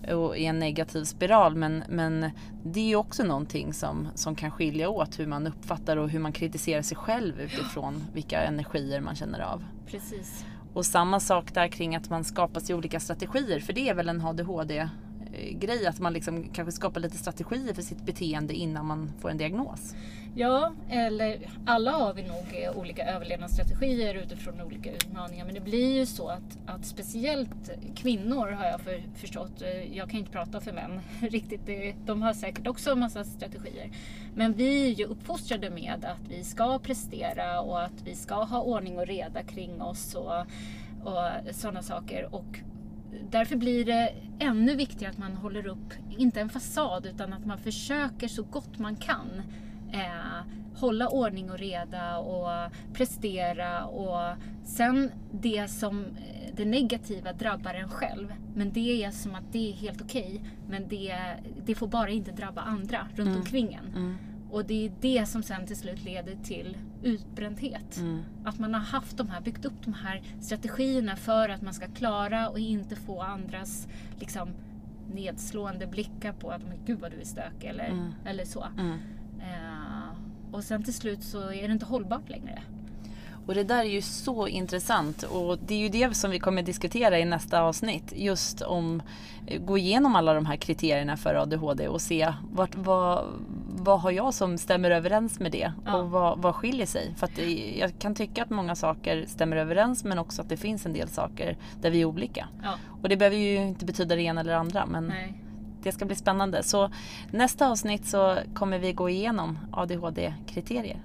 Ja. 0.08 0.16
och 0.16 0.38
i 0.38 0.46
en 0.46 0.60
negativ 0.60 1.04
spiral. 1.04 1.56
Men, 1.56 1.84
men 1.90 2.30
det 2.64 2.80
är 2.80 2.88
ju 2.88 2.96
också 2.96 3.24
någonting 3.24 3.74
som, 3.74 4.08
som 4.16 4.36
kan 4.36 4.52
skilja 4.52 4.90
åt 4.90 5.20
hur 5.20 5.28
man 5.28 5.48
uppfattar 5.48 5.98
och 5.98 6.10
hur 6.10 6.20
man 6.20 6.32
kritiserar 6.32 6.82
sig 6.82 6.98
själv 6.98 7.40
utifrån 7.42 8.04
vilka 8.14 8.42
energier 8.42 9.02
man 9.02 9.16
känner 9.16 9.40
av. 9.40 9.64
Precis. 9.88 10.46
Och 10.74 10.86
samma 10.86 11.20
sak 11.20 11.54
där 11.54 11.68
kring 11.68 11.96
att 11.96 12.10
man 12.10 12.24
skapar 12.24 12.60
sig 12.60 12.76
olika 12.76 13.00
strategier 13.00 13.60
för 13.60 13.74
det 13.74 13.90
är 13.90 13.94
väl 13.94 14.10
en 14.10 14.22
ADHD 14.26 14.90
Eh, 15.34 15.58
grej 15.58 15.88
att 15.88 16.00
man 16.00 16.14
liksom 16.14 16.50
kanske 16.54 16.72
skapar 16.72 17.02
lite 17.02 17.18
strategier 17.18 17.74
för 17.74 17.82
sitt 17.82 18.06
beteende 18.06 18.54
innan 18.54 18.86
man 18.86 19.12
får 19.20 19.30
en 19.30 19.38
diagnos. 19.38 19.96
Ja, 20.36 20.74
eller 20.90 21.50
alla 21.66 21.92
har 21.92 22.14
vi 22.14 22.24
nog 22.24 22.46
eh, 22.52 22.78
olika 22.78 23.06
överlevnadsstrategier 23.06 24.16
utifrån 24.16 24.62
olika 24.62 24.92
utmaningar. 24.92 25.46
Men 25.46 25.54
det 25.54 25.62
blir 25.62 25.96
ju 25.96 26.06
så 26.06 26.28
att, 26.28 26.58
att 26.66 26.86
speciellt 26.86 27.72
kvinnor 27.96 28.52
har 28.52 28.66
jag 28.66 28.82
för, 28.82 29.04
förstått, 29.16 29.62
eh, 29.62 29.98
jag 29.98 30.10
kan 30.10 30.20
inte 30.20 30.32
prata 30.32 30.60
för 30.60 30.74
män 30.74 31.02
riktigt, 31.20 31.62
de 32.06 32.22
har 32.22 32.34
säkert 32.34 32.68
också 32.68 32.92
en 32.92 33.00
massa 33.00 33.24
strategier. 33.24 33.92
Men 34.36 34.54
vi 34.54 34.86
är 34.86 34.94
ju 34.94 35.06
uppfostrade 35.06 35.70
med 35.70 36.06
att 36.06 36.30
vi 36.30 36.44
ska 36.44 36.80
prestera 36.80 37.62
och 37.62 37.84
att 37.84 38.02
vi 38.04 38.16
ska 38.16 38.36
ha 38.36 38.62
ordning 38.62 38.98
och 38.98 39.08
reda 39.08 39.44
kring 39.44 39.82
oss 39.82 40.16
och, 40.16 40.40
och 41.04 41.56
sådana 41.56 41.82
saker. 41.82 42.36
Och 42.36 42.60
därför 43.30 43.56
blir 43.56 43.86
det 43.86 44.14
ännu 44.40 44.76
viktigare 44.76 45.12
att 45.12 45.18
man 45.18 45.32
håller 45.32 45.68
upp, 45.68 45.94
inte 46.18 46.42
en 46.42 46.50
fasad, 46.50 47.06
utan 47.06 47.34
att 47.34 47.46
man 47.46 47.58
försöker 47.58 48.28
så 48.28 48.44
gott 48.44 48.80
man 48.80 48.96
kan 48.96 49.42
eh, 49.94 50.46
hålla 50.76 51.10
ordning 51.10 51.52
och 51.52 51.58
reda 51.58 52.18
och 52.18 52.72
prestera 52.94 53.86
och 53.86 54.38
sen 54.64 55.12
det 55.32 55.68
som 55.68 56.06
eh, 56.06 56.56
det 56.56 56.66
negativa 56.66 57.34
drabbar 57.34 57.74
en 57.74 57.90
själv. 57.90 58.34
Men 58.56 58.74
det 58.74 59.04
är 59.04 59.12
som 59.12 59.36
att 59.36 59.52
det 59.52 59.70
är 59.70 59.74
helt 59.74 60.02
okej. 60.02 60.42
men 60.70 60.88
det, 60.88 61.16
det 61.66 61.76
får 61.76 61.88
bara 61.88 62.10
inte 62.10 62.32
drabba 62.32 62.62
andra 62.62 63.08
runt 63.16 63.38
omkring 63.38 63.74
en. 63.74 63.96
Mm. 63.96 64.18
Och 64.52 64.66
det 64.66 64.86
är 64.86 64.92
det 65.02 65.26
som 65.26 65.44
sen 65.44 65.66
till 65.66 65.78
slut 65.78 66.04
leder 66.04 66.36
till 66.44 66.78
utbrändhet. 67.04 67.98
Mm. 67.98 68.24
Att 68.46 68.60
man 68.60 68.74
har 68.74 68.82
haft 68.82 69.18
de 69.18 69.30
här, 69.30 69.42
byggt 69.42 69.66
upp 69.66 69.86
de 69.86 69.94
här 69.94 70.22
strategierna 70.42 71.16
för 71.16 71.50
att 71.50 71.62
man 71.62 71.74
ska 71.74 71.88
klara 71.88 72.50
och 72.50 72.60
inte 72.60 72.96
få 72.96 73.22
andras 73.22 73.88
liksom, 74.20 74.50
nedslående 75.14 75.88
blickar 75.88 76.34
på 76.34 76.50
att 76.52 76.62
men 76.62 76.78
gud 76.86 77.00
vad 77.00 77.12
du 77.12 77.22
är 77.22 77.26
stökig 77.26 77.68
eller, 77.68 77.90
Mm. 77.90 78.14
eller 78.26 78.46
så. 78.46 78.66
Mm. 78.78 78.98
Eh, 79.40 80.10
och 80.52 80.64
sen 80.64 80.84
till 80.84 80.94
slut 80.94 81.24
så 81.24 81.40
är 81.52 81.68
det 81.68 81.74
inte 81.74 81.86
hållbart 81.86 82.30
längre. 82.30 82.62
Och 83.46 83.56
det 83.56 83.64
där 83.64 83.80
är 83.80 83.84
ju 83.90 84.02
så 84.02 84.48
intressant 84.48 85.24
och 85.24 85.58
det 85.68 85.74
är 85.74 85.78
ju 85.80 85.90
det 85.90 86.18
som 86.18 86.32
vi 86.32 86.40
kommer 86.40 86.64
diskutera 86.64 87.20
i 87.20 87.26
nästa 87.26 87.62
avsnitt. 87.62 88.14
Just 88.16 88.62
om, 88.62 89.02
eh, 89.48 89.62
gå 89.62 89.78
igenom 89.78 90.16
alla 90.16 90.34
de 90.34 90.46
här 90.46 90.56
kriterierna 90.56 91.18
för 91.18 91.36
ADHD 91.36 91.88
och 91.88 92.02
se 92.02 92.34
vart, 92.52 92.76
vad, 92.76 93.26
vad 93.80 94.02
har 94.02 94.12
jag 94.12 94.34
som 94.34 94.58
stämmer 94.58 94.92
överens 94.92 95.40
med 95.40 95.52
det? 95.52 95.74
Ja. 95.86 95.96
Och 95.96 96.10
vad, 96.10 96.42
vad 96.42 96.56
skiljer 96.56 96.86
sig? 96.86 97.16
För 97.18 97.30
det, 97.36 97.76
jag 97.80 98.00
kan 98.00 98.16
tycka 98.16 98.44
att 98.44 98.50
många 98.50 98.76
saker 98.76 99.26
stämmer 99.28 99.58
överens 99.58 100.04
men 100.04 100.20
också 100.20 100.42
att 100.42 100.50
det 100.50 100.58
finns 100.58 100.86
en 100.86 100.94
del 100.94 101.10
saker 101.10 101.58
där 101.82 101.92
vi 101.92 102.02
är 102.02 102.06
olika. 102.06 102.48
Ja. 102.64 102.74
Och 103.02 103.10
det 103.10 103.18
behöver 103.18 103.38
ju 103.38 103.56
inte 103.56 103.86
betyda 103.86 104.16
det 104.16 104.22
ena 104.22 104.42
eller 104.42 104.52
det 104.52 104.60
andra 104.60 104.86
men 104.86 105.08
Nej. 105.08 105.44
det 105.84 105.92
ska 105.92 106.06
bli 106.06 106.16
spännande. 106.16 106.64
Så 106.64 106.92
nästa 107.32 107.70
avsnitt 107.70 108.06
så 108.06 108.38
kommer 108.54 108.80
vi 108.80 108.94
gå 108.94 109.10
igenom 109.10 109.60
ADHD-kriterier. 109.72 111.02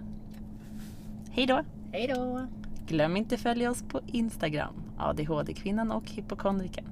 Hej 1.31 1.47
då! 1.47 1.63
Hej 1.93 2.07
då! 2.07 2.47
Glöm 2.87 3.17
inte 3.17 3.37
följa 3.37 3.71
oss 3.71 3.83
på 3.83 4.01
Instagram, 4.07 4.75
ADHD-kvinnan 4.99 5.93
och 5.93 6.11
hypokondriken. 6.11 6.85